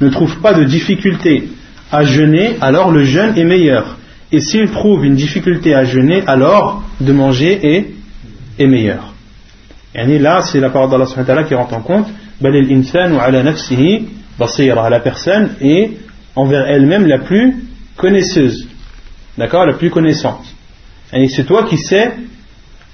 [0.00, 1.48] ne trouve pas de difficulté
[1.90, 3.96] à jeûner, alors le jeûne est meilleur.
[4.32, 7.86] Et s'il trouve une difficulté à jeûner, alors de manger
[8.58, 9.12] est, meilleur.
[9.94, 12.08] Et là, c'est la parole d'Allah qui rentre en compte.
[12.40, 12.50] La
[15.00, 15.90] personne est
[16.34, 17.56] envers elle-même la plus
[17.96, 18.68] connaisseuse.
[19.38, 19.64] D'accord?
[19.66, 20.44] La plus connaissante.
[21.12, 22.12] Et c'est toi qui sais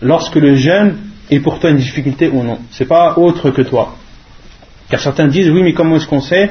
[0.01, 0.97] lorsque le jeûne
[1.31, 2.59] est pour toi une difficulté ou non.
[2.71, 3.97] C'est pas autre que toi.
[4.91, 6.51] Car certains disent oui, mais comment est-ce qu'on sait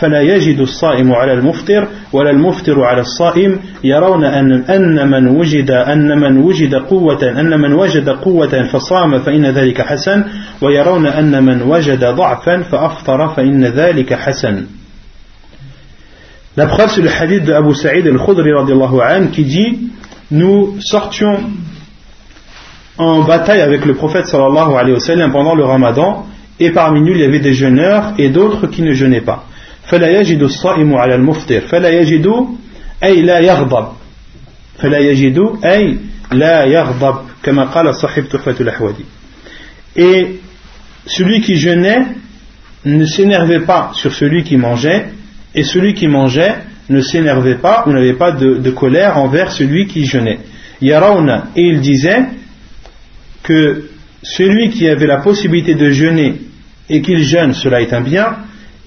[0.00, 6.18] فلا يجد الصائم على المفطر ولا المفطر على الصائم يرون أن, أن من وجد أن
[6.18, 10.24] من وجد قوة أن من وجد قوة فصام فإن ذلك حسن
[10.62, 14.66] ويرون أن من وجد ضعفا فأفطر فإن ذلك حسن
[16.56, 18.50] La preuve c'est le hadith de Abu Sa'id al-Khudri
[19.30, 19.78] qui dit
[20.32, 21.38] Nous sortions
[22.96, 26.26] en bataille avec le prophète sallallahu alayhi wa sallam pendant le ramadan
[26.58, 29.44] et parmi nous il y avait des jeûneurs et d'autres qui ne jeûnaient pas.
[29.87, 32.27] فلا يجد الصائم على المفطر فلا يجد
[33.03, 33.87] أي لا يغضب
[34.79, 35.97] فلا يجد أي
[36.31, 39.03] لا يغضب كما قال صاحب تحفة الأحوادي
[39.95, 40.39] et
[41.05, 42.05] celui qui jeûnait
[42.85, 45.05] ne s'énervait pas sur celui qui mangeait
[45.53, 46.55] et celui qui mangeait
[46.89, 50.39] ne s'énervait pas ou n'avait pas de, de, colère envers celui qui jeûnait.
[50.81, 52.23] Yarawna, et il disait
[53.43, 53.89] que
[54.21, 56.41] celui qui avait la possibilité de jeûner
[56.89, 58.37] et qu'il jeûne, cela est un bien,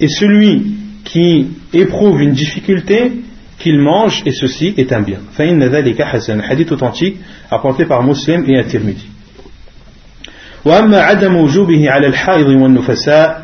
[0.01, 3.13] et celui qui éprouve une difficulté,
[3.59, 5.19] qu'il mange, et ceci est un bien.
[5.39, 7.17] Un hadith authentique
[7.51, 9.09] apporté par Muslim et At-Tirmidhi.
[10.67, 13.43] وأما عدم وجوبه على الحائض والنفساء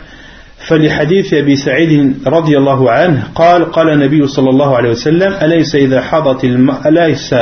[0.66, 6.00] فلحديث أبي سعيد رضي الله عنه قال قال النبي صلى الله عليه وسلم أليس إذا
[6.00, 6.70] حاضت الم...
[6.86, 7.34] أليس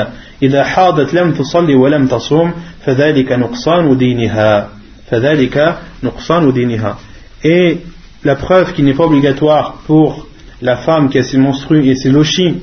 [0.42, 2.52] إذا حاضت لم تصلي ولم تصوم
[2.84, 4.68] فذلك نقصان دينها
[5.10, 6.98] فذلك نقصان دينها
[7.44, 7.78] et
[8.25, 10.27] la preuve qui n'est pas obligatoire pour
[10.61, 12.55] la femme qui a ses menstrues et ses lochis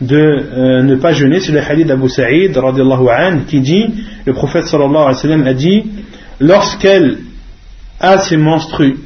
[0.00, 3.84] de euh, ne pas jeûner, c'est le hadith d'Abu Sa'id anhu, qui dit,
[4.24, 5.84] le prophète sallallahu a dit,
[6.40, 7.18] lorsqu'elle
[8.00, 8.96] a ses menstrues,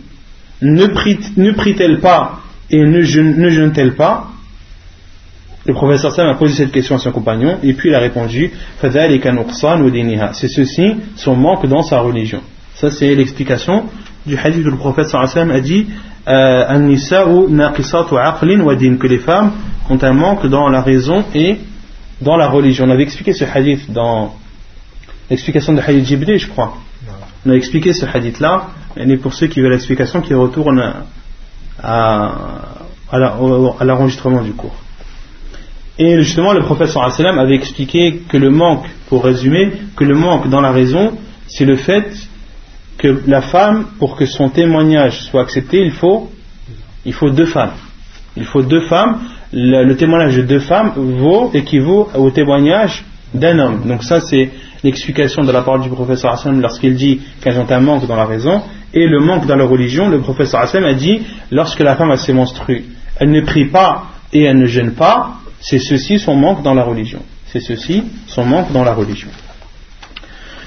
[0.63, 2.41] ne prie-t-elle pas
[2.71, 4.29] et ne jeûne-t-elle pas?
[5.67, 7.99] Le prophète sallallahu alayhi a posé cette question à son compagnon et puis il a
[7.99, 12.41] répondu, c'est ceci son manque dans sa religion.
[12.75, 13.85] Ça c'est l'explication
[14.29, 15.87] du hadith où le prophète sallam a dit
[16.29, 16.97] euh,
[18.99, 19.53] que les femmes
[19.89, 21.59] ont un manque dans la raison et
[22.21, 22.85] dans la religion.
[22.87, 24.35] On avait expliqué ce hadith dans
[25.31, 26.75] l'explication de hadith Jibril, je crois.
[27.47, 30.93] On a expliqué ce hadith là, et pour ceux qui veulent l'explication, qui retournent
[31.83, 32.33] à,
[33.11, 34.77] à l'enregistrement du cours.
[35.99, 40.49] Et justement, le prophète sallam avait expliqué que le manque, pour résumer, que le manque
[40.49, 41.13] dans la raison,
[41.49, 42.28] c'est le fait
[42.99, 46.31] que la femme, pour que son témoignage soit accepté, il faut,
[47.31, 47.73] deux femmes.
[48.37, 49.21] Il faut deux femmes.
[49.53, 53.83] Le, témoignage de deux femmes vaut, équivaut au témoignage d'un homme.
[53.87, 54.51] Donc ça, c'est
[54.83, 58.27] l'explication de la parole du professeur Hassan lorsqu'il dit qu'elles ont un manque dans la
[58.27, 58.63] raison.
[58.93, 61.21] Et le manque dans la religion, le professeur Hassan a dit,
[61.51, 62.85] lorsque la femme a ses menstrues,
[63.19, 66.85] elle ne prie pas et elle ne gêne pas, c'est ceci son manque dans la
[66.85, 67.21] religion.
[67.47, 69.29] C'est ceci son manque dans la religion.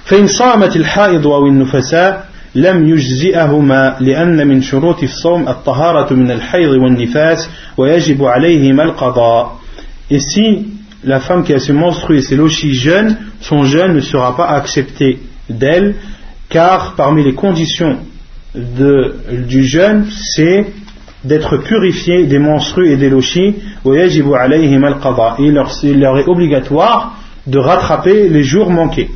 [0.05, 7.49] فإن صامت الحائض أو النفساء لم يجزئهما لأن من شروط الصوم الطهارة من الحيض والنفاس
[7.77, 9.61] ويجب عليهما القضاء
[10.09, 10.69] Et si
[11.05, 14.47] la femme qui a ses menstrues et ses lochis jeûne, son jeûne ne sera pas
[14.47, 15.19] accepté
[15.51, 15.97] d'elle,
[16.49, 17.99] car parmi les conditions
[18.55, 19.17] de,
[19.47, 20.67] du jeûne, c'est
[21.25, 28.29] d'être purifié des menstrues et des lochis, il leur, il leur est obligatoire de rattraper
[28.29, 29.11] les jours manqués.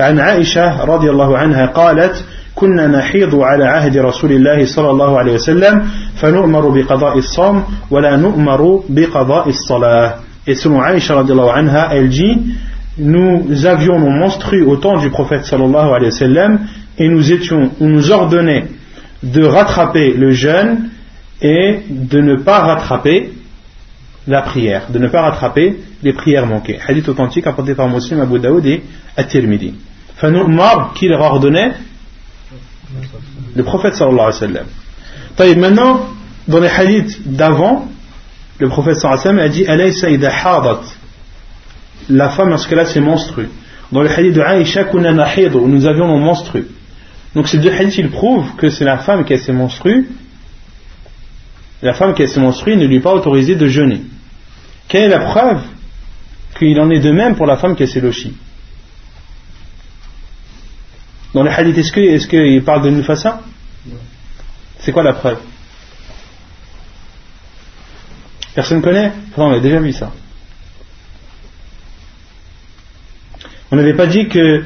[0.00, 2.24] عن عائشة رضي الله عنها قالت
[2.54, 5.82] كنا نحيض على عهد رسول الله صلى الله عليه وسلم
[6.16, 10.14] فنؤمر بقضاء الصوم ولا نؤمر بقضاء الصلاة
[10.46, 12.38] Et selon Aïcha radiallahu anha, elle dit
[12.98, 16.58] Nous avions nos menstrues au temps du prophète sallallahu alayhi wa sallam
[16.98, 18.64] et nous étions, on nous ordonnait
[19.22, 20.88] de rattraper le jeûne
[21.42, 23.30] et de ne pas rattraper
[24.28, 26.78] la prière, de ne pas rattraper les prières manquées.
[26.86, 28.82] Hadith authentique apporté par Muslim, Abu Daoud et
[29.16, 29.74] At-Tirmidhi.
[30.16, 31.72] Fanoumar, qui leur ordonnait
[33.56, 34.64] Le prophète sallallahu alayhi wa
[35.38, 35.58] sallam.
[35.58, 36.08] Maintenant,
[36.46, 37.88] dans les hadiths d'avant,
[38.58, 40.80] le prophète sallallahu alayhi wa sallam a dit hadat
[42.10, 43.48] la femme lorsqu'elle a ses menstrues.
[43.90, 46.66] Dans le hadith de Aïcha, où nous avions nos menstrues.
[47.34, 50.10] Donc ces deux hadiths, ils prouvent que c'est la femme qui a ses menstrues.
[51.80, 54.02] La femme qui a ses menstrues ne lui est pas autorisée de jeûner.
[54.88, 55.62] Quelle est la preuve
[56.58, 58.34] qu'il en est de même pour la femme qui a ses lochis
[61.34, 63.40] dans le hadith, est-ce qu'il parle de Nufasa
[64.78, 65.38] C'est quoi la preuve
[68.54, 70.10] Personne connaît Non, on a déjà vu ça.
[73.70, 74.64] On n'avait pas dit que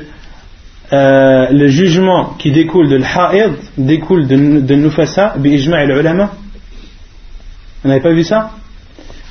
[0.92, 6.30] euh, le jugement qui découle de l'ha'id découle de, de Nufasa bi ijma' ulama
[7.84, 8.52] On n'avait pas vu ça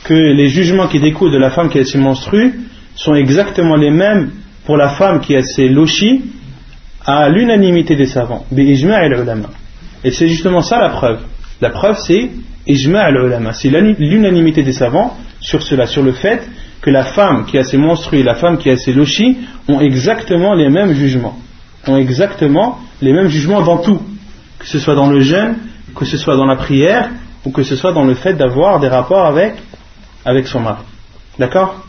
[0.04, 2.60] Que les jugements qui découlent de la femme qui a ses menstrues
[2.96, 4.32] sont exactement les mêmes
[4.66, 6.24] pour la femme qui a ses lochis
[7.06, 8.46] à l'unanimité des savants,
[10.04, 11.20] Et c'est justement ça la preuve.
[11.62, 12.30] La preuve c'est
[12.68, 16.48] c'est l'unanimité des savants sur cela, sur le fait
[16.82, 19.38] que la femme qui a ses menstrues et la femme qui a ses lochis
[19.68, 21.38] ont exactement les mêmes jugements.
[21.88, 24.00] Ont exactement les mêmes jugements dans tout.
[24.60, 25.56] Que ce soit dans le jeûne,
[25.96, 27.10] que ce soit dans la prière,
[27.46, 29.56] ou que ce soit dans le fait d'avoir des rapports avec,
[30.25, 30.83] avec son mari.
[31.39, 31.87] D'accord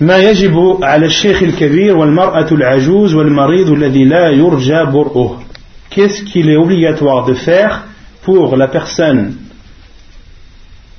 [0.00, 5.40] ما يجب على الشيخ الكبير والمرأة العجوز والمريض الذي لا يرجى برؤه
[5.90, 7.84] Qu'est-ce qu'il est obligatoire de faire
[8.22, 9.36] pour la personne,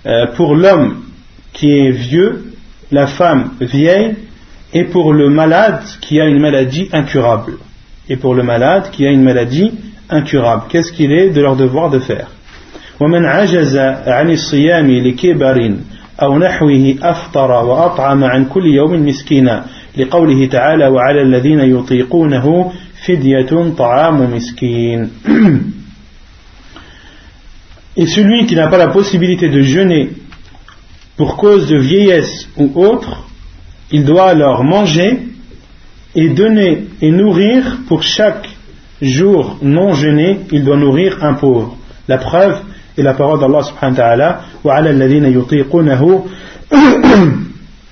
[0.06, 1.02] euh, pour l'homme
[1.52, 2.54] qui est vieux,
[2.92, 4.16] la femme vieille,
[4.74, 7.58] et pour le malade qui a une maladie incurable.
[8.08, 9.72] Et pour le malade qui a une maladie
[10.10, 10.64] incurable.
[10.70, 12.30] Qu'est-ce qu'il est de leur devoir de faire
[13.00, 13.78] ومن عجز
[14.08, 15.76] عن الصيام لكبر
[16.22, 19.66] أو نحوه أفطر وأطعم عن كل يوم مسكينا
[19.98, 22.72] لقوله تعالى وعلى الذين يطيقونه
[23.06, 25.10] فدية طعام مسكين
[27.98, 30.10] Et celui qui n'a pas la possibilité de jeûner
[31.16, 33.26] pour cause de vieillesse ou autre,
[33.90, 35.20] il doit alors manger
[36.14, 38.50] et donner et nourrir pour chaque
[39.02, 41.78] jour non jeûné, il doit nourrir un pauvre.
[42.10, 42.60] La preuve
[42.98, 46.26] est la parole d'Allah subhanahu wa ta'ala وعلى الذين يطيقونه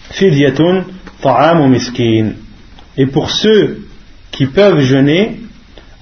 [0.10, 0.84] فدية
[1.24, 2.36] طعام مسكين
[2.98, 3.88] Et pour ceux
[4.32, 5.40] qui peuvent jeûner,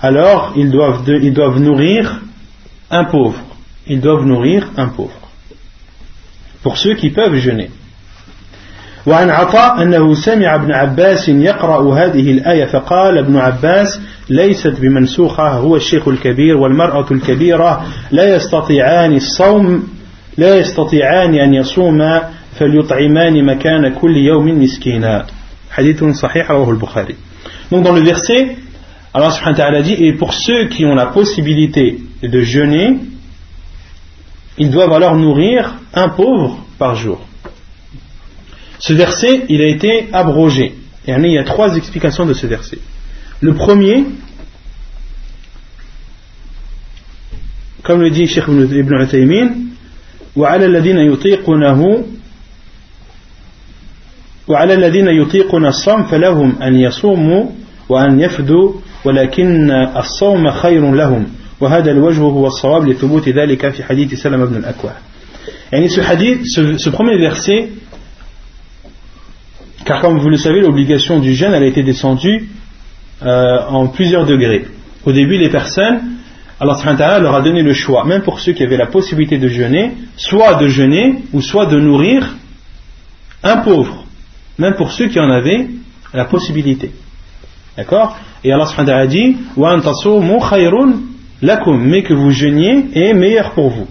[0.02, 2.22] alors ils doivent, ils doivent nourrir
[2.89, 3.39] un pauvre.
[3.88, 5.22] Ils doivent nourrir un pauvre
[6.64, 7.70] pour ceux qui peuvent jeûner.
[9.07, 14.01] وعن عطاء أنه سمع ابن عباس يقرأ هذه الآية فقال ابن عباس
[14.31, 19.89] ليست بمنسوخة هو الشيخ الكبير والمرأة الكبيرة لا يستطيعان الصوم
[20.37, 22.29] لا يستطيعان أن يصوما
[22.59, 25.27] فليطعمان مكان كل يوم مسكينا
[25.71, 27.15] حديث صحيح رواه البخاري
[27.71, 28.57] Donc dans le verset,
[29.13, 32.99] Allah subhanahu wa ta'ala dit Et pour ceux qui ont la possibilité de jeûner,
[34.59, 37.21] ils doivent alors nourrir un pauvre par jour.
[38.80, 40.74] Ce verset, il a été abrogé.
[41.08, 42.80] Et il y a trois explications de ce verset.
[43.41, 44.06] Le premier,
[47.84, 49.49] comme le dit Cheikh Ibn Uthaymin,
[50.36, 52.04] وعلى الذين يطيقونه
[54.47, 57.45] وعلى الذين يطيقون الصوم فلهم أن يصوموا
[57.89, 58.74] وأن يفدوا
[59.06, 61.28] ولكن الصوم خير لهم
[61.60, 64.91] وهذا الوجه هو الصواب لثبوت ذلك في حديث سلم بن الأكوع
[65.72, 67.70] يعني ce hadith, ce, ce premier verset
[69.87, 72.49] car comme vous le savez l'obligation du jeûne a été descendue
[73.22, 74.66] euh, en plusieurs degrés.
[75.05, 76.01] Au début les personnes
[76.59, 78.05] Allah leur a donné le choix.
[78.05, 81.78] Même pour ceux qui avaient la possibilité de jeûner soit de jeûner ou soit de
[81.78, 82.34] nourrir
[83.43, 84.05] un pauvre.
[84.59, 85.68] Même pour ceux qui en avaient
[86.14, 86.93] la possibilité.
[87.76, 88.16] D'accord?
[88.43, 93.87] Et Allah a dit mais que vous jeûniez est meilleur pour vous.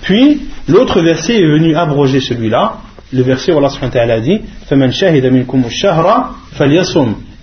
[0.00, 2.78] Puis, l'autre verset est venu abroger celui-là.
[3.12, 4.40] Le verset où Allah a dit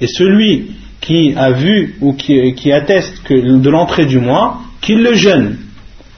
[0.01, 5.13] Et celui qui a vu ou qui, atteste que de l'entrée du mois, qu'il le
[5.13, 5.57] jeûne.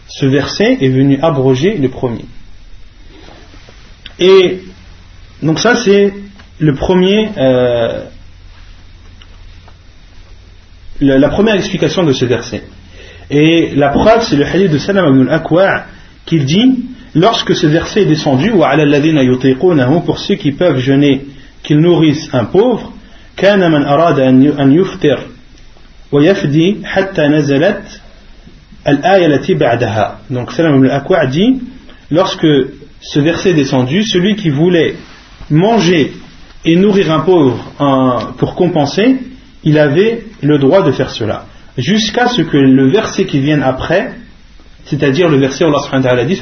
[0.08, 2.26] Ce verset est venu abroger le premier.
[4.20, 4.62] Et
[5.44, 6.14] donc ça c'est
[6.60, 8.04] le premier, euh,
[11.02, 12.64] la première explication de ce verset.
[13.30, 15.86] Et la preuve, c'est le hadith de Salam ibn al-Akwa'
[16.26, 16.86] qu'il dit
[17.17, 18.53] lorsque ce verset est descendu,
[20.05, 21.27] pour ceux qui peuvent jeûner,
[21.63, 22.93] qu'ils nourrissent un pauvre,
[23.37, 24.19] كان من أراد
[24.61, 25.19] أن يفطر
[26.13, 28.01] ويفدي حتى نزلت
[28.89, 30.19] الآية التي بعدها.
[30.31, 31.61] Donc Salam ibn al-Akwa' dit
[32.11, 32.47] lorsque
[33.01, 34.97] ce verset est descendu, celui qui voulait
[35.51, 36.13] manger
[36.65, 37.59] et nourrir un pauvre
[38.37, 39.17] pour compenser,
[39.65, 41.47] il avait le droit de faire cela
[41.79, 44.13] jusqu'à ce que le verset qui vient après,
[44.87, 46.35] c'est-à-dire le verset où Allah subhanahu wa ta'ala dit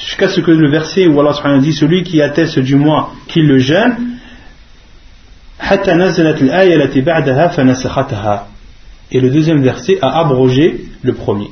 [0.00, 2.76] jusqu'à ce que le verset où Allah subhanahu wa ta'ala dit celui qui atteste du
[2.76, 4.18] mois qu'il le jeûne
[9.10, 11.50] et le deuxième verset a abrogé le premier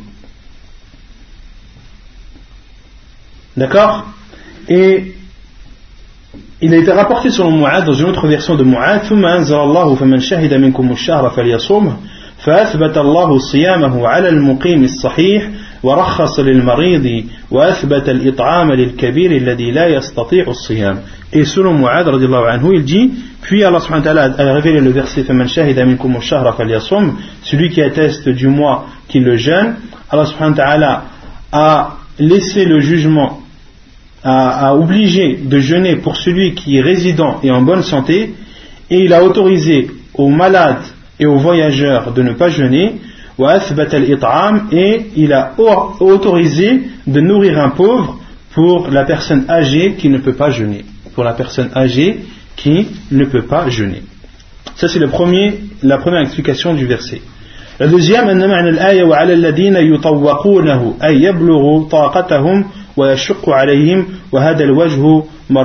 [3.57, 4.07] d'accord
[4.69, 5.15] et
[6.61, 9.95] il a été rapporté selon Mu'ad dans une autre version de Mu'ad ثم أنزل الله
[9.95, 11.97] فمن شهد منكم الشهر فليصومه
[12.47, 15.49] فأثبت الله صيامه على المقيم الصحيح
[15.83, 20.99] ورخص للمريض وأثبت الإطعام للكبير الذي لا يستطيع الصيام
[21.35, 24.91] Et selon Mu'ad radiallahu anhu, il dit Puis Allah subhanahu wa ta'ala a révélé le
[24.91, 29.77] verset فمن شهد منكم الشهر فليصوم Celui qui atteste du mois qui le jeûne,
[30.11, 31.03] Allah subhanahu wa ta'ala
[31.53, 33.43] a laissé le jugement
[34.25, 38.35] a, obligé de jeûner pour celui qui est résident et en bonne santé,
[38.91, 40.85] et il a autorisé aux malades
[41.20, 42.96] et aux voyageurs de ne pas jeûner,
[44.72, 45.54] et il a
[46.00, 48.20] autorisé de nourrir un pauvre
[48.54, 50.84] pour la personne âgée qui ne peut pas jeûner.
[51.14, 52.22] Pour la personne âgée
[52.56, 54.02] qui ne peut pas jeûner.
[54.76, 57.22] Ça c'est la première explication du verset.
[57.80, 58.42] La deuxième, أن
[65.50, 65.56] il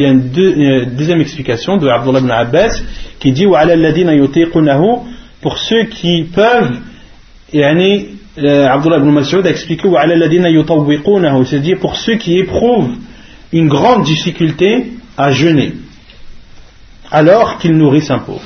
[0.00, 2.80] y a une, deux, une, deuxième explication de Abdullah ibn Abbas
[3.20, 3.44] qui dit
[5.42, 6.78] pour ceux qui peuvent
[7.52, 8.06] yani,
[8.38, 9.88] euh, Abdullah ibn Mas'ud a expliqué
[11.44, 12.94] c'est-à-dire pour ceux qui éprouvent
[13.52, 15.74] une grande difficulté à jeûner
[17.10, 18.42] alors qu'ils nourrissent un pauvre.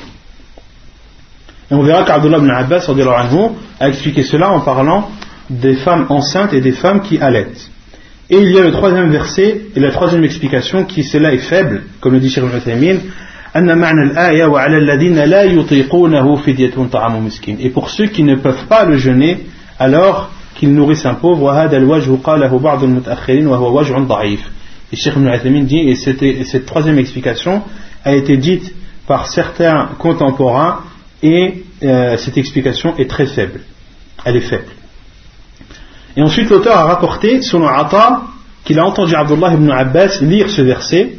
[1.71, 2.91] Et on verra qu'Abdullah ibn Abbas
[3.79, 5.09] a expliqué cela en parlant
[5.49, 7.71] des femmes enceintes et des femmes qui allaitent.
[8.33, 11.83] Et il y a le troisième verset et la troisième explication qui cela est faible,
[12.01, 12.61] comme le dit Cheikh Ibn
[17.61, 19.39] Et pour ceux qui ne peuvent pas le jeûner,
[19.81, 21.53] alors qu'ils nourrissent un pauvre,
[24.93, 27.63] et Cheikh Ibn dit, et cette troisième explication
[28.05, 28.73] a été dite
[29.09, 30.83] par certains contemporains
[31.21, 33.63] et euh, cette explication est très faible.
[34.25, 34.71] Elle est faible.
[36.17, 38.23] Et ensuite, l'auteur a rapporté, selon Atta,
[38.65, 41.17] qu'il a entendu Abdullah ibn Abbas lire ce verset,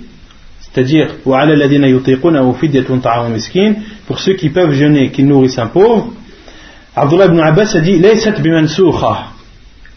[0.61, 1.15] c'est-à-dire
[4.07, 6.13] pour ceux qui peuvent jeûner, qui nourrissent un pauvre.
[6.95, 8.01] Abdullah ibn Abbas a dit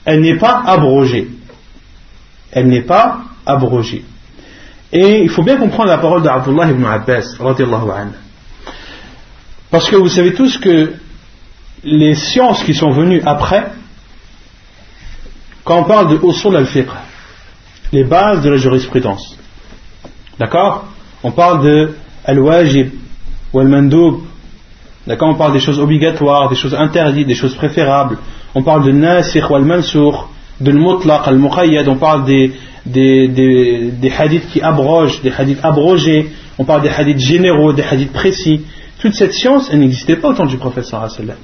[0.05, 1.29] Elle n'est pas abrogée.
[2.53, 4.05] Elle n'est pas abrogée.
[4.93, 7.37] Et il faut bien comprendre la parole d'Abdullah ibn Abbas,
[9.75, 10.93] parce que vous savez tous que
[11.83, 13.73] les sciences qui sont venues après,
[15.65, 16.91] quand on parle de usul al-fiqh,
[17.93, 19.37] les bases de la jurisprudence,
[20.39, 20.85] d'accord?
[21.23, 21.95] On parle de
[22.25, 22.91] al-wajib
[23.53, 24.23] ou al-mandoub,
[25.07, 25.31] d'accord?
[25.31, 28.19] On parle des choses obligatoires, des choses interdites, des choses préférables.
[28.55, 32.53] On parle de nasikh ou al-mansour, de al-mutlaq, al-muqayyad, on parle des,
[32.85, 38.13] des, des, hadiths qui abrogent, des hadiths abrogés, on parle des hadiths généraux, des hadiths
[38.13, 38.63] précis.
[38.99, 41.37] Toute cette science, elle n'existait pas au temps du prophète sallallahu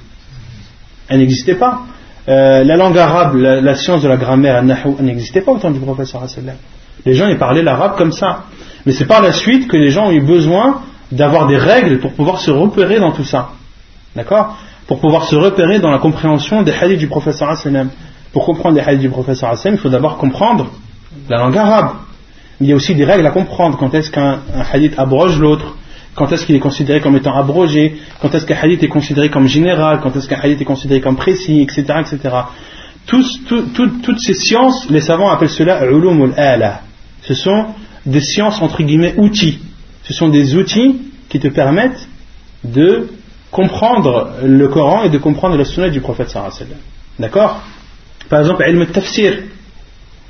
[1.09, 1.85] Elle n'existait pas.
[2.29, 6.55] Euh, la langue arabe, la, science de la grammaire, n'existait pas au temps du sallallahu
[7.05, 8.43] Les gens, ils parlaient l'arabe comme ça.
[8.85, 12.13] Mais c'est par la suite que les gens ont eu besoin d'avoir des règles pour
[12.13, 13.49] pouvoir se repérer dans tout ça.
[14.15, 14.55] D'accord?
[14.87, 17.89] Pour pouvoir se repérer dans la compréhension des hadiths du sallallahu
[18.33, 20.67] Pour comprendre les hadiths du sallallahu il faut d'abord comprendre
[21.29, 21.89] la langue arabe.
[22.59, 23.77] Il y a aussi des règles à comprendre.
[23.77, 24.39] Quand est-ce qu'un
[24.71, 25.75] hadith abroge l'autre?
[26.15, 29.47] Quand est-ce qu'il est considéré comme étant abrogé Quand est-ce qu'un hadith est considéré comme
[29.47, 31.83] général Quand est-ce qu'un hadith est considéré comme précis Etc.
[31.99, 32.35] etc.
[33.07, 36.81] toutes ces sciences, les savants appellent cela ulum ala
[37.21, 37.67] Ce sont
[38.05, 39.59] des sciences entre guillemets outils.
[40.03, 40.99] Ce sont des outils
[41.29, 42.07] qui te permettent
[42.63, 43.07] de
[43.51, 46.75] comprendre le Coran et de comprendre la sunna du prophète sallallahu
[47.19, 47.61] D'accord?
[48.29, 49.33] Par exemple, ilm tafsir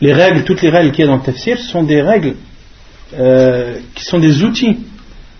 [0.01, 2.35] les règles, toutes les règles qu'il y a dans le tafsir sont des règles
[3.17, 4.79] euh, qui sont des outils.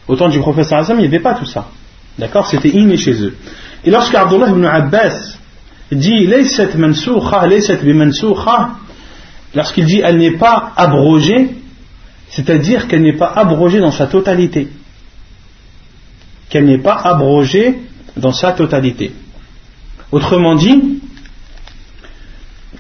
[0.08, 1.70] Au temps du professeur Azam, il n'y avait pas tout ça.
[2.18, 2.48] D'accord?
[2.48, 3.36] C'était inné chez eux.
[3.84, 5.38] Et lorsque Abdullah ibn Abbas
[5.92, 6.28] dit
[9.54, 11.56] lorsqu'il dit elle n'est pas abrogée,
[12.30, 14.70] c'est-à-dire qu'elle n'est pas abrogée dans sa totalité.
[16.50, 17.80] Qu'elle n'est pas abrogée
[18.16, 19.12] dans sa totalité.
[20.12, 21.02] Autrement dit,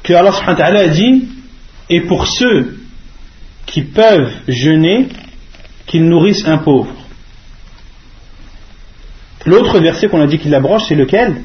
[0.04, 0.32] que Allah
[0.80, 1.28] a dit
[1.90, 2.80] et pour ceux
[3.66, 5.08] qui peuvent jeûner,
[5.86, 6.96] qu'ils nourrissent un pauvre.
[9.45, 11.37] L'autre verset qu'on a dit qu'il abroge, c'est lequel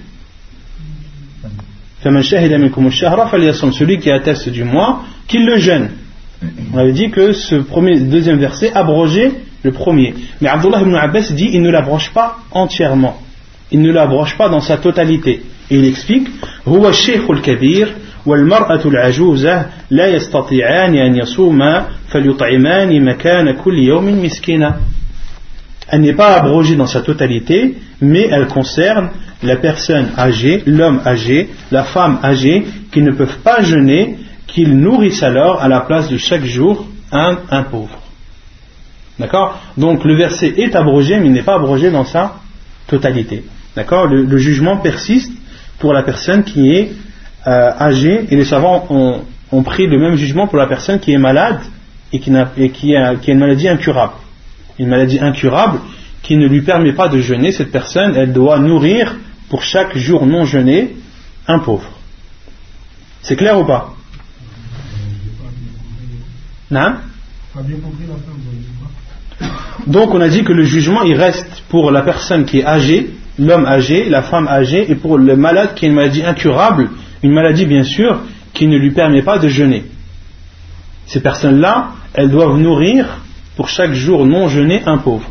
[3.72, 5.92] celui qui atteste du mois, qu'il le jeûne.
[6.74, 10.16] On avait dit que ce premier, deuxième verset abrogeait le premier.
[10.42, 13.22] Mais Abdullah ibn Abbas dit il ne l'abroge pas entièrement.
[13.72, 15.44] Il ne l'abroge pas dans sa totalité.
[15.70, 16.28] Et il explique
[17.44, 17.90] kabir
[18.26, 24.76] والمرأة العجوزة لا يستطيعان أن يصوما فليطعمان مكان كل يوم مسكينا
[25.94, 29.11] Elle n'est pas abrogée dans sa totalité, mais elle concerne
[29.43, 35.23] la personne âgée, l'homme âgé, la femme âgée, qui ne peuvent pas jeûner, qu'ils nourrissent
[35.23, 37.99] alors à la place de chaque jour un, pauvre.
[39.19, 39.61] D'accord?
[39.77, 42.37] Donc le verset est abrogé, mais il n'est pas abrogé dans sa
[42.87, 43.45] totalité.
[43.75, 44.07] D'accord?
[44.07, 45.33] Le, jugement persiste
[45.79, 46.93] pour la personne qui est
[47.47, 51.19] euh, âgé, et les savants ont, pris le même jugement pour la personne qui est
[51.19, 51.61] malade
[52.13, 54.13] et qui, a, une maladie incurable.
[54.79, 55.81] Une maladie incurable
[56.27, 59.15] qui ne lui permet pas de jeûner, cette personne, elle doit nourrir
[59.49, 60.97] pour chaque jour non jeûné
[61.47, 61.89] un pauvre.
[63.23, 63.95] C'est clair ou pas?
[66.69, 66.95] Non
[69.87, 73.11] Donc on a dit que le jugement il reste pour la personne qui est âgée,
[73.39, 76.91] l'homme âgé, la femme âgée, et pour le malade qui a une maladie incurable,
[77.23, 78.23] une maladie bien sûr
[78.53, 79.85] qui ne lui permet pas de jeûner.
[81.07, 83.21] Ces personnes-là, elles doivent nourrir
[83.55, 85.31] pour chaque jour non jeûné un pauvre.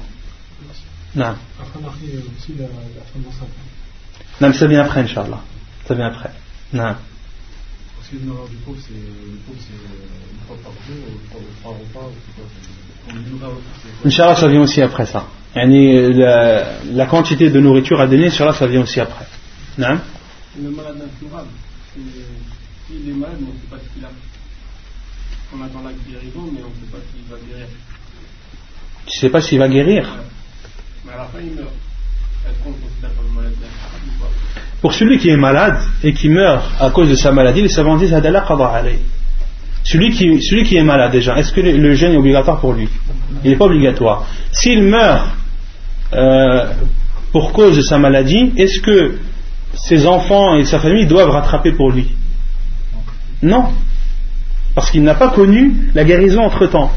[1.16, 1.34] Non.
[4.42, 5.42] Non, mais ça vient après, Inch'Allah.
[5.88, 6.32] Ça vient après.
[6.74, 6.96] Non.
[8.12, 9.40] Que le du pauvre, c'est une
[10.46, 10.96] fois par jour,
[11.62, 12.12] trois repas,
[14.06, 15.26] Inch'Allah, ça vient aussi après ça.
[15.56, 19.26] La, la quantité de nourriture à donner, Inch'Allah, ça vient aussi après.
[19.78, 20.00] Non
[20.62, 21.50] Le malade incurable,
[21.94, 24.10] s'il est malade, mais on ne sait pas ce qu'il a.
[25.54, 27.68] On attend la guérison, mais on ne sait pas s'il va guérir.
[29.06, 30.08] Tu ne sais pas s'il va guérir
[34.82, 37.98] Pour celui qui est malade et qui meurt à cause de sa maladie, les savants
[37.98, 38.84] disent Adala qada
[39.86, 42.90] celui qui, celui qui est malade déjà, est-ce que le, jeûne est obligatoire pour lui?
[43.44, 44.26] Il n'est pas obligatoire.
[44.52, 45.28] S'il meurt
[46.14, 46.72] euh,
[47.32, 49.20] pour cause de sa maladie, est-ce que
[49.76, 52.16] ses enfants et sa famille doivent rattraper pour lui?
[53.44, 53.66] Non.
[54.74, 56.92] Parce qu'il n'a pas connu la guérison entre-temps.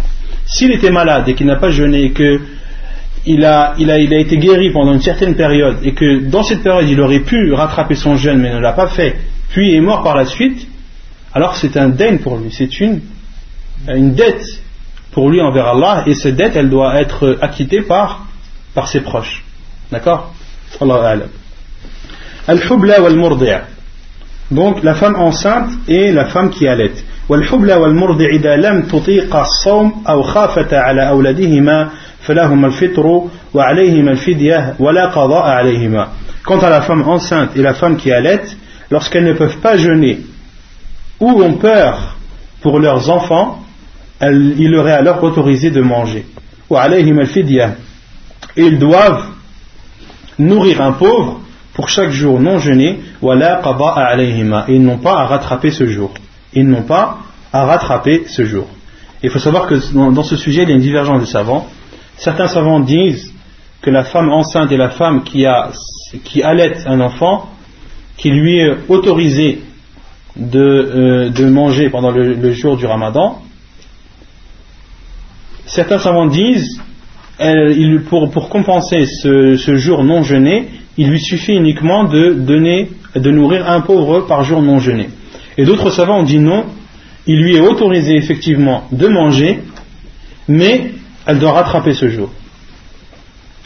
[0.46, 2.12] S'il était malade et qu'il n'a pas jeûné et
[3.27, 6.43] qu'il a, il a, il a été guéri pendant une certaine période et que dans
[6.43, 9.15] cette période il aurait pu rattraper son jeûne mais ne l'a pas fait,
[9.49, 10.67] puis est mort par la suite,
[11.33, 13.01] alors c'est un dette pour lui, c'est une,
[13.87, 14.43] une dette
[15.11, 18.25] pour lui envers Allah, et cette dette, elle doit être acquittée par,
[18.73, 19.43] par ses proches.
[19.91, 20.33] D'accord
[22.47, 23.61] Al-Hubla wal
[24.51, 26.91] Donc la femme enceinte et la femme qui allait.
[27.29, 31.89] والحبلى والمرضع إذا لم تطيق الصوم أو خافتا على أولادهما
[32.21, 36.07] فلهما الفطر وعليهما الفدية ولا قضاء عليهما.
[36.45, 38.43] Quant à la femme enceinte et la femme qui allait,
[38.91, 40.21] lorsqu'elles ne peuvent pas jeûner
[41.19, 42.17] ou ont peur
[42.61, 43.63] pour leurs enfants,
[44.21, 46.25] il leur est alors autorisé de manger.
[48.55, 49.25] Et ils doivent
[50.39, 51.41] nourrir un pauvre
[51.73, 56.13] pour chaque jour non jeûné, et ils n'ont pas à rattraper ce jour.
[56.53, 57.19] Ils n'ont pas
[57.51, 58.67] à rattraper ce jour.
[59.23, 61.67] Il faut savoir que dans, ce sujet, il y a une divergence des savants.
[62.18, 63.32] Certains savants disent
[63.80, 65.46] que la femme enceinte et la femme qui,
[66.42, 67.48] allait un enfant,
[68.16, 69.60] qui lui est autorisé
[70.36, 73.40] de, euh, manger pendant le, jour du ramadan,
[75.66, 76.80] certains savants disent,
[78.08, 82.32] pour, compenser ce, jour non jeûné, il lui suffit uniquement de
[83.14, 85.08] de nourrir un pauvre par jour non jeûné.
[85.56, 86.64] Et d'autres savants ont dit non,
[87.28, 89.60] il lui est autorisé effectivement de manger,
[90.48, 90.92] mais
[91.28, 92.30] elle doit rattraper ce jour.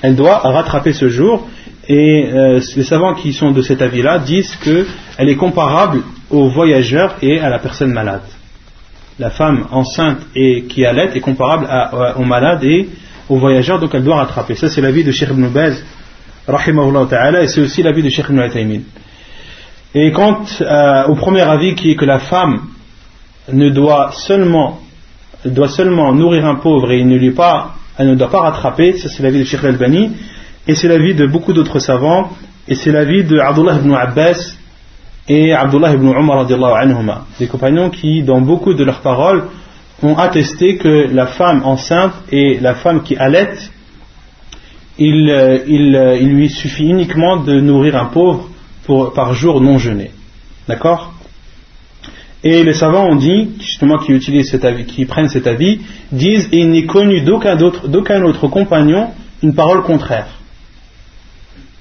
[0.03, 1.49] Elle doit rattraper ce jour,
[1.89, 7.15] et euh, les savants qui sont de cet avis-là disent qu'elle est comparable aux voyageurs
[7.23, 8.23] et à la personne malade.
[9.21, 12.89] La femme enceinte et qui allait est comparable à, aux malades et
[13.29, 14.57] aux voyageurs, donc elle doit rattraper.
[14.57, 15.85] Ça, c'est l'avis de Sheikh ibn Baz,
[16.47, 18.81] ta'ala, et c'est aussi l'avis de Sheikh ibn Taymin.
[19.95, 22.63] Et quant euh, au premier avis qui est que la femme
[23.53, 24.81] ne doit seulement,
[25.45, 27.19] doit seulement nourrir un pauvre et il ne
[27.99, 30.13] elle ne doit pas rattraper, ça c'est l'avis de Sheikh al-Bani,
[30.67, 32.31] et c'est l'avis de beaucoup d'autres savants,
[32.69, 34.55] et c'est l'avis de Abdullah ibn Abbas,
[35.29, 36.47] et Abdullah ibn Umar
[36.77, 39.45] anhuma, des compagnons qui, dans beaucoup de leurs paroles,
[40.03, 43.55] ont attesté que la femme enceinte et la femme qui allait,
[44.99, 48.49] il, euh, euh, lui suffit uniquement de nourrir un pauvre
[49.15, 50.11] par jour non jeûné.
[50.69, 51.12] D'accord?
[52.45, 56.49] Et les savants ont dit, justement qui utilisent cet avis, qui prennent cet avis, disent
[56.53, 59.11] il n'est connu d'aucun autre, d'aucun autre compagnon
[59.43, 60.27] une parole contraire.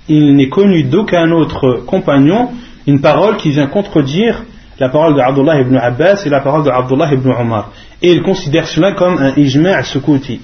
[0.07, 2.49] Il n'est connu d'aucun autre compagnon
[2.85, 4.43] une parole qui vient contredire
[4.79, 7.71] la parole de Abdullah ibn Abbas et la parole de Abdullah ibn Omar.
[8.01, 10.41] Et il considère cela comme un ijma' sukuti.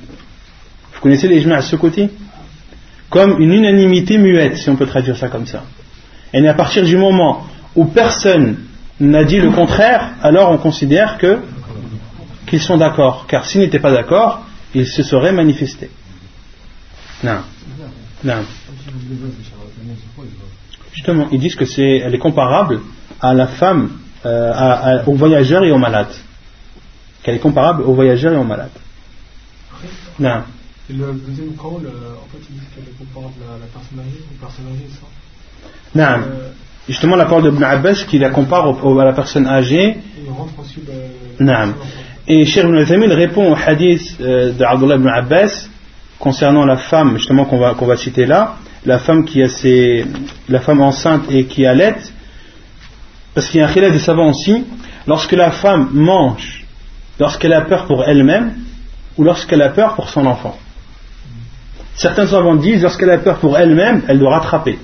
[0.94, 2.10] Vous connaissez l'ijma' sukuti
[3.10, 5.64] Comme une unanimité muette, si on peut traduire ça comme ça.
[6.34, 7.46] Et à partir du moment
[7.76, 8.58] où personne
[9.00, 11.40] n'a dit le contraire, alors on considère que
[12.48, 13.26] qu'ils sont d'accord.
[13.28, 15.92] Car s'ils n'étaient pas d'accord, ils se seraient manifestés.
[17.24, 17.42] Non.
[18.24, 18.44] Non.
[20.94, 22.82] Justement, ils disent que c'est, elle est comparable
[23.22, 26.14] à la femme, euh, aux voyageurs et aux malades.
[27.22, 28.70] Qu'elle est comparable aux voyageurs et aux malades.
[30.20, 30.44] Non.
[30.90, 34.24] Et le deuxième call, en fait, ils disent qu'elle est comparable à la personne âgée,
[34.32, 35.08] aux personnes âgées, ça?
[35.94, 36.24] Non.
[36.24, 36.52] Euh,
[36.88, 39.98] Justement, la parole de Ibn Abbas qui la compare à la personne âgée.
[41.40, 41.74] Non.
[42.28, 45.68] Et Cheikh Ibn répond au hadith euh, de Abdullah ibn Abbas
[46.20, 48.58] concernant la femme, justement, qu'on va, qu'on va citer là
[48.88, 50.06] la femme qui a ses,
[50.48, 51.98] la femme enceinte et qui allait,
[53.34, 54.64] parce qu'il y a un khilaf des savants aussi,
[55.06, 56.66] lorsque la femme mange,
[57.20, 58.54] lorsqu'elle a peur pour elle-même,
[59.18, 60.58] ou lorsqu'elle a peur pour son enfant.
[61.96, 64.80] Certains savants disent lorsqu'elle a peur pour elle-même, elle doit rattraper.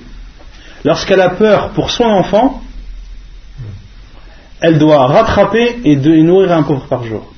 [0.84, 2.62] Lorsqu'elle a peur pour son enfant,
[4.60, 7.32] elle doit rattraper et, nourrir un pauvre par jour.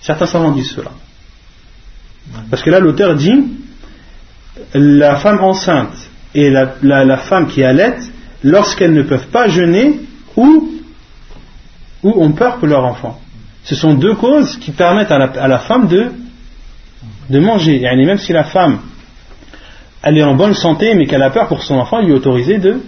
[0.00, 0.90] Certains savants disent cela.
[2.50, 3.44] Parce que là, l'auteur dit
[4.72, 7.96] la femme enceinte et la, femme qui allait,
[8.42, 10.00] lorsqu'elles ne peuvent pas jeûner
[10.36, 10.70] ou,
[12.02, 13.20] ont peur pour leur enfant.
[13.64, 16.10] Ce sont deux causes qui permettent à la, femme de,
[17.30, 17.82] de manger.
[17.82, 18.80] Et même si la femme
[20.03, 22.17] elle est en bonne santé mais qu'elle a peur pour son enfant, il lui est
[22.17, 22.81] autorisé de,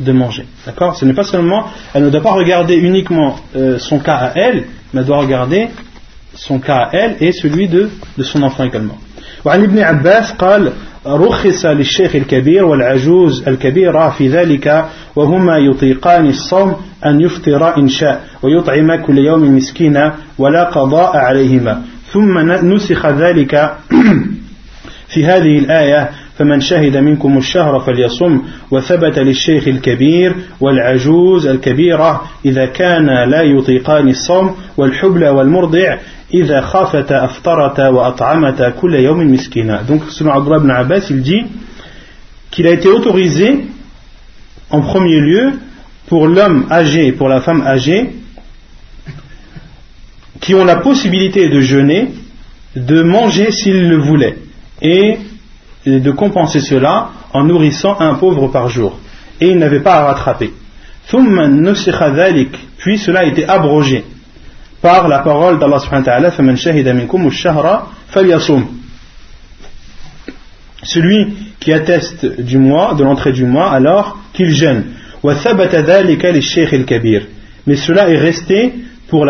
[0.00, 0.46] de manger.
[0.66, 4.32] D'accord Ce n'est pas seulement, elle ne doit pas regarder uniquement euh, son cas à
[4.34, 5.68] elle, mais elle doit regarder
[6.34, 8.98] son cas à elle et celui de, de son enfant également.
[9.44, 10.72] وعن ابن عباس قال
[11.06, 14.84] رخص للشيخ الكبير والعجوز الكبيرة في ذلك
[15.16, 16.76] وهما يطيقان الصوم
[17.06, 21.82] أن يفطر إن شاء ويطعم كل يوم مسكينا ولا قضاء عليهما
[22.12, 22.38] ثم
[22.74, 23.74] نسخ ذلك
[25.08, 33.06] في هذه الآية فمن شهد منكم الشهر فليصم وثبت للشيخ الكبير والعجوز الكبيرة إذا كان
[33.30, 35.96] لا يطيقان الصوم والحبل والمرضع
[36.34, 41.42] إذا خافتا أفطرتا وأطعمتا كل يوم مسكينا donc selon Abdullah ibn Abbas il dit
[42.50, 43.66] qu'il a été autorisé
[44.70, 45.52] en premier lieu
[46.08, 48.10] pour l'homme âgé et pour la femme âgée
[50.40, 52.08] qui ont la possibilité de jeûner
[52.76, 54.36] de manger s'ils le voulaient
[54.82, 55.18] et
[55.99, 58.99] de compenser cela en nourrissant un pauvre par jour.
[59.41, 60.53] Et il n'avait pas à rattraper.
[62.77, 64.03] Puis cela a été abrogé
[64.81, 65.79] par la parole d'Allah
[70.83, 74.83] Celui qui atteste du mois, de l'entrée du mois, alors qu'il jeûne.
[77.67, 78.73] Mais cela est resté
[79.09, 79.25] pour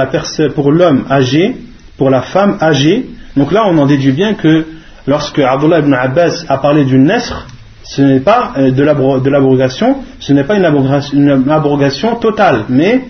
[0.72, 1.56] l'homme âgé,
[1.98, 3.06] pour la femme âgée.
[3.36, 4.66] Donc là, on en déduit bien que
[5.10, 7.48] lorsque Abdullah ibn Abbas a parlé d'une nesr,
[7.84, 13.02] ce n'est pas euh, de l'abrogation, ce n'est pas une abrogation, totale, mais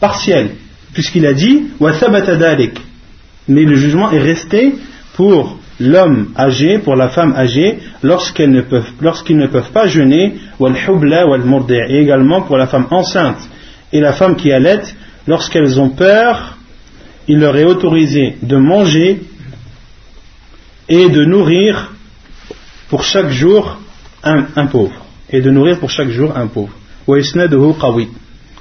[0.00, 0.52] partielle,
[0.94, 1.66] puisqu'il a dit
[3.48, 4.74] mais le jugement est resté
[5.14, 10.36] pour l'homme âgé, pour la femme âgée, lorsqu'ils ne, ne peuvent pas jeûner,
[11.90, 13.48] et également pour la femme enceinte
[13.92, 14.80] et la femme qui allait,
[15.26, 16.56] lorsqu'elles ont peur,
[17.28, 19.20] il leur est autorisé de manger
[20.89, 21.91] et de nourrir
[22.89, 23.77] pour chaque jour
[24.23, 26.73] un, un pauvre et de nourrir pour chaque jour un pauvre
[27.07, 28.07] وإسناده قوي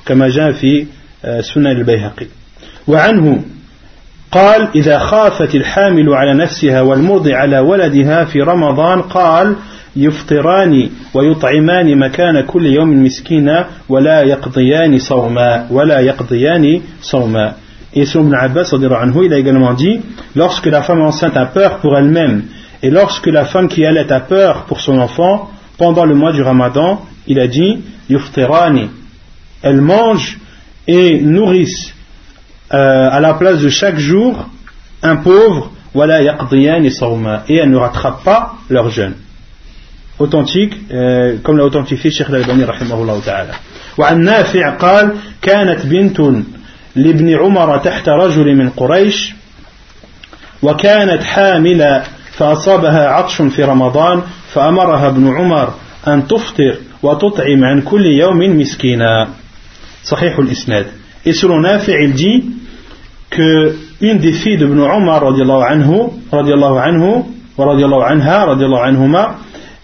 [0.07, 0.87] كما جاء في
[1.41, 2.27] سنن البيهقي
[2.87, 3.43] وعنه
[4.33, 9.57] قال إذا خافت الحامل على نفسها والمرضع على ولدها في رمضان قال
[9.97, 17.55] يفطران ويطعمان مكان كل يوم مسكينا ولا يقضيان صوما ولا يقضيان صوما
[17.95, 20.01] Et sur Ibn Abbas, il a également dit
[20.35, 22.45] lorsque la femme enceinte a peur pour elle-même
[22.83, 26.43] et lorsque la femme qui allait a peur pour son enfant, pendant le mois du
[26.43, 28.91] ramadan, il a dit yuftirani.
[29.63, 30.39] Elles mangent
[30.87, 31.95] et nourrissent
[32.73, 34.49] euh, à la place de chaque jour
[35.03, 39.15] un pauvre, voilà et elles ne rattrapent pas leur jeûne.
[40.19, 43.55] Authentique, euh, comme l'a authentifié Sheikh Al-Albani rahimahullah ta'ala.
[43.99, 46.21] وعن نافع قال كانت بنت
[46.96, 49.34] لابن عمر تحت رجل من قريش
[50.64, 54.22] وكانت حاملة فأصابها عطش في رمضان
[54.54, 55.74] فأمرها ابن عمر
[56.08, 59.28] أن تفطر وتطعم عن كل يوم مسكينا
[60.04, 60.86] صحيح الإسناد
[61.26, 62.44] Et selon Nafi, il
[63.30, 67.26] que une des filles de Ibn Umar radiallahu anhu, radiallahu anhu,
[67.58, 69.36] radiallahu anha, radiallahu anhuma,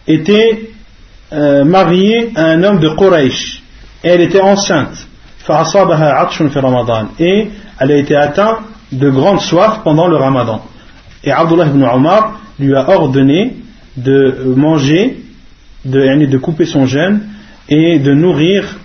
[0.07, 0.69] était
[1.33, 3.61] euh, mariée à un homme de Quraysh.
[4.01, 5.07] Elle était enceinte.
[7.19, 7.49] Et
[7.79, 8.59] elle a été atteinte
[8.91, 10.65] de grande soif pendant le ramadan.
[11.23, 13.57] Et Abdullah ibn Omar lui a ordonné
[13.97, 15.23] de manger,
[15.83, 17.21] de, de couper son jeûne
[17.69, 18.75] et de nourrir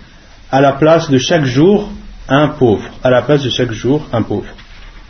[0.51, 1.89] à la place de chaque jour
[2.27, 2.83] un pauvre.
[3.03, 4.49] À la place de chaque jour un pauvre.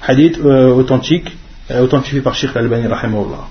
[0.07, 1.31] Hadith euh, authentique,
[1.69, 3.47] euh, authentifié par Sheikh Al-Albani, rahimahullah.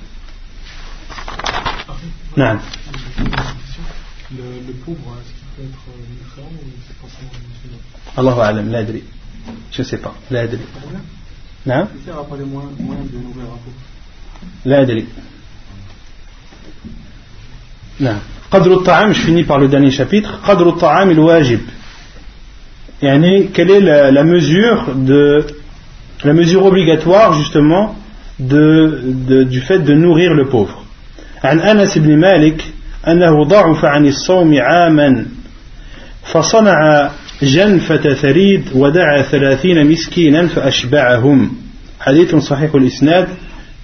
[4.32, 7.30] Le, le pauvre, est-ce qu'il peut être euh, ou c'est forcément
[8.17, 9.03] أعلم لا أدري
[9.71, 10.59] je ne sais pas لا أدري
[11.65, 11.87] نعم
[14.65, 15.05] لا أدري
[17.99, 18.19] نعم
[18.51, 21.59] قدر الطعام je finis par le dernier chapitre قدر الطعام الواجب
[23.01, 25.45] يعني quelle est la, la mesure de
[26.23, 27.95] la mesure obligatoire justement
[28.39, 30.83] de, de, du fait de nourrir le pauvre
[31.43, 32.65] عن أنس بن مالك
[33.07, 35.25] أنه ضعف عن الصوم عاما
[36.23, 37.09] فصنع
[37.42, 41.56] جنفة ثريد ودعا ثلاثين مسكينا فأشبعهم.
[42.00, 43.28] حديث صحيح الإسناد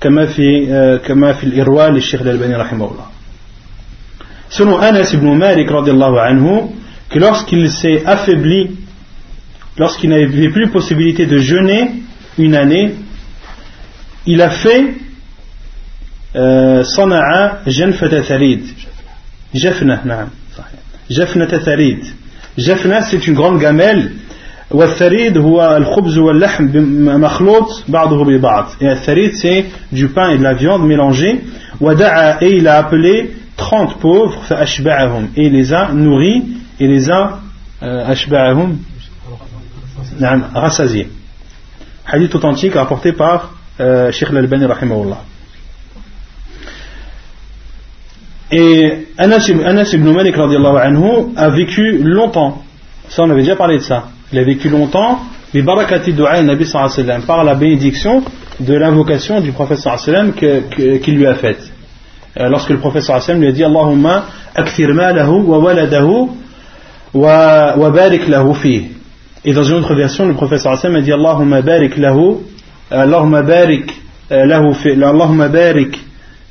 [0.00, 3.06] كما في كما في الإرواء للشيخ الألباني رحمه الله.
[4.50, 6.70] selon Anas ibn Malik anhu,
[7.10, 8.70] que lorsqu'il s'est affaibli,
[9.76, 11.90] lorsqu'il n'avait plus possibilité de jeûner
[12.38, 12.94] une année,
[14.26, 14.94] il a fait
[16.82, 18.62] صنع جنفة ثريد
[19.54, 20.28] جفنة نعم
[21.10, 22.04] جفنة ثريد.
[22.57, 24.11] جفنة c'est une grande gamelle
[24.71, 26.69] والثريد هو الخبز واللحم
[27.21, 31.41] مخلوط بعضه ببعض et الثريد c'est du pain et de la viande mélangés
[31.81, 36.43] ودعا et il a appelé 30 pauvres فأشبعهم et il les a nourris
[36.79, 37.39] et les a
[37.83, 38.77] أشبعهم
[40.19, 41.07] نعم rassasiés
[42.05, 45.21] hadith authentique rapporté par euh, Sheikh Al-Albani rahimahullah
[48.52, 52.62] Et Anas, ibn Malik anhu, a vécu longtemps.
[53.08, 54.04] Ça, on avait déjà parlé de ça.
[54.32, 55.20] Il a vécu longtemps.
[57.26, 58.22] Par la bénédiction
[58.60, 61.72] de l'invocation du prophète sallam qu'il lui a faite.
[62.38, 66.28] Euh, lorsque le prophète sallam lui a dit Allahumma akthir malahu wa waladahu
[67.14, 68.84] wa barik lahu fi.
[69.44, 72.38] Et dans une autre version, le prophète sallam a dit Allahumma barik lahu,
[72.90, 73.90] Allahumma barik
[74.30, 75.48] euh, lahu fi, Allahumma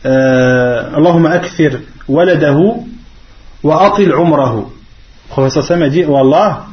[0.06, 2.86] Allahumma akthir waladahu
[3.64, 4.60] wa atil umrahu.
[4.60, 6.68] Le professeur Sam a dit Oh Allah,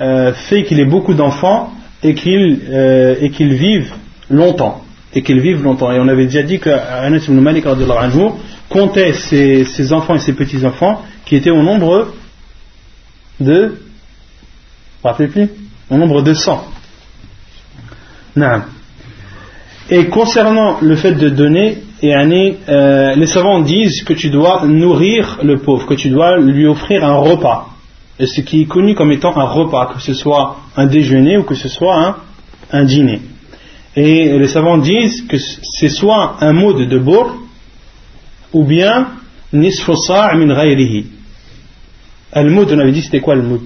[0.00, 1.72] euh, fait qu'il ait beaucoup d'enfants
[2.02, 3.92] et qu'il euh, et qu'il vive
[4.30, 4.82] longtemps.
[5.14, 5.90] Et qu'il vive longtemps.
[5.92, 7.64] Et on avait déjà dit que Anas ibn Malik
[8.68, 12.12] comptait ses, ses, enfants et ses petits-enfants qui étaient au nombre
[13.40, 13.78] de.
[15.02, 15.48] Vous rappelez plus?
[15.88, 16.64] Au nombre de 100.
[18.36, 18.62] Non.
[19.88, 25.58] Et concernant le fait de donner, euh, les savants disent que tu dois nourrir le
[25.58, 27.68] pauvre, que tu dois lui offrir un repas.
[28.18, 31.44] Et ce qui est connu comme étant un repas, que ce soit un déjeuner ou
[31.44, 32.16] que ce soit
[32.72, 33.20] un, dîner.
[33.94, 37.36] Et les savants disent que c'est soit un mode de bourre
[38.52, 39.08] ou bien
[39.52, 39.92] nisfu
[40.34, 41.06] min ghayrihi.
[42.32, 43.62] Al-mud, on avait dit c'était quoi le mud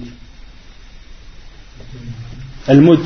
[2.67, 2.99] Al-mud,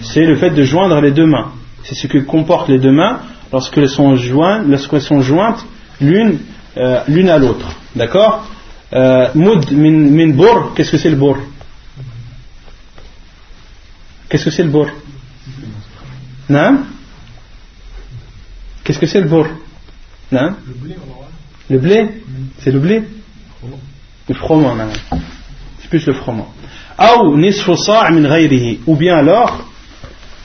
[0.00, 1.50] c'est le fait de joindre les deux mains
[1.88, 3.20] c'est ce que comportent les deux mains
[3.52, 5.64] lorsqu'elles sont jointes, lorsqu'elles sont jointes
[6.00, 6.38] l'une
[6.76, 7.68] euh, l'une à l'autre.
[7.94, 8.46] D'accord
[8.92, 11.38] euh, Moud min, bour, qu'est-ce que c'est le bour
[14.28, 14.88] Qu'est-ce que c'est le bour
[16.48, 16.80] Non
[18.84, 19.46] Qu'est-ce que c'est le bour
[20.32, 20.54] Non
[21.70, 22.22] Le blé
[22.58, 23.04] C'est le blé?
[24.28, 24.76] Le froment,
[25.80, 26.52] C'est plus le froment.
[28.86, 29.64] Ou bien alors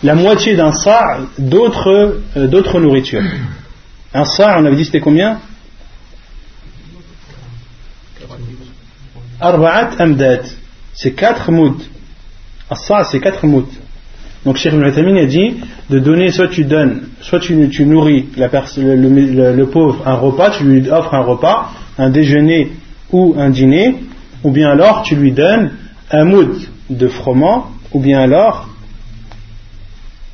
[0.03, 3.23] la moitié d'un sa' d'autres euh, d'autres nourritures.
[4.13, 5.39] Un sa' on avait dit c'était combien?
[9.39, 10.43] Arba'at amdad.
[10.93, 11.81] C'est quatre mouds.
[12.69, 13.69] Un sa' c'est quatre mouds.
[14.45, 15.57] Donc Cheikh Ibn a dit
[15.89, 20.49] de donner, soit tu donnes, soit tu, tu nourris la le, le, pauvre un repas,
[20.49, 22.71] tu lui offres un repas, un déjeuner
[23.11, 23.97] ou un dîner,
[24.43, 25.71] ou bien alors tu lui donnes
[26.09, 26.55] un moud
[26.89, 28.70] de froment, ou bien alors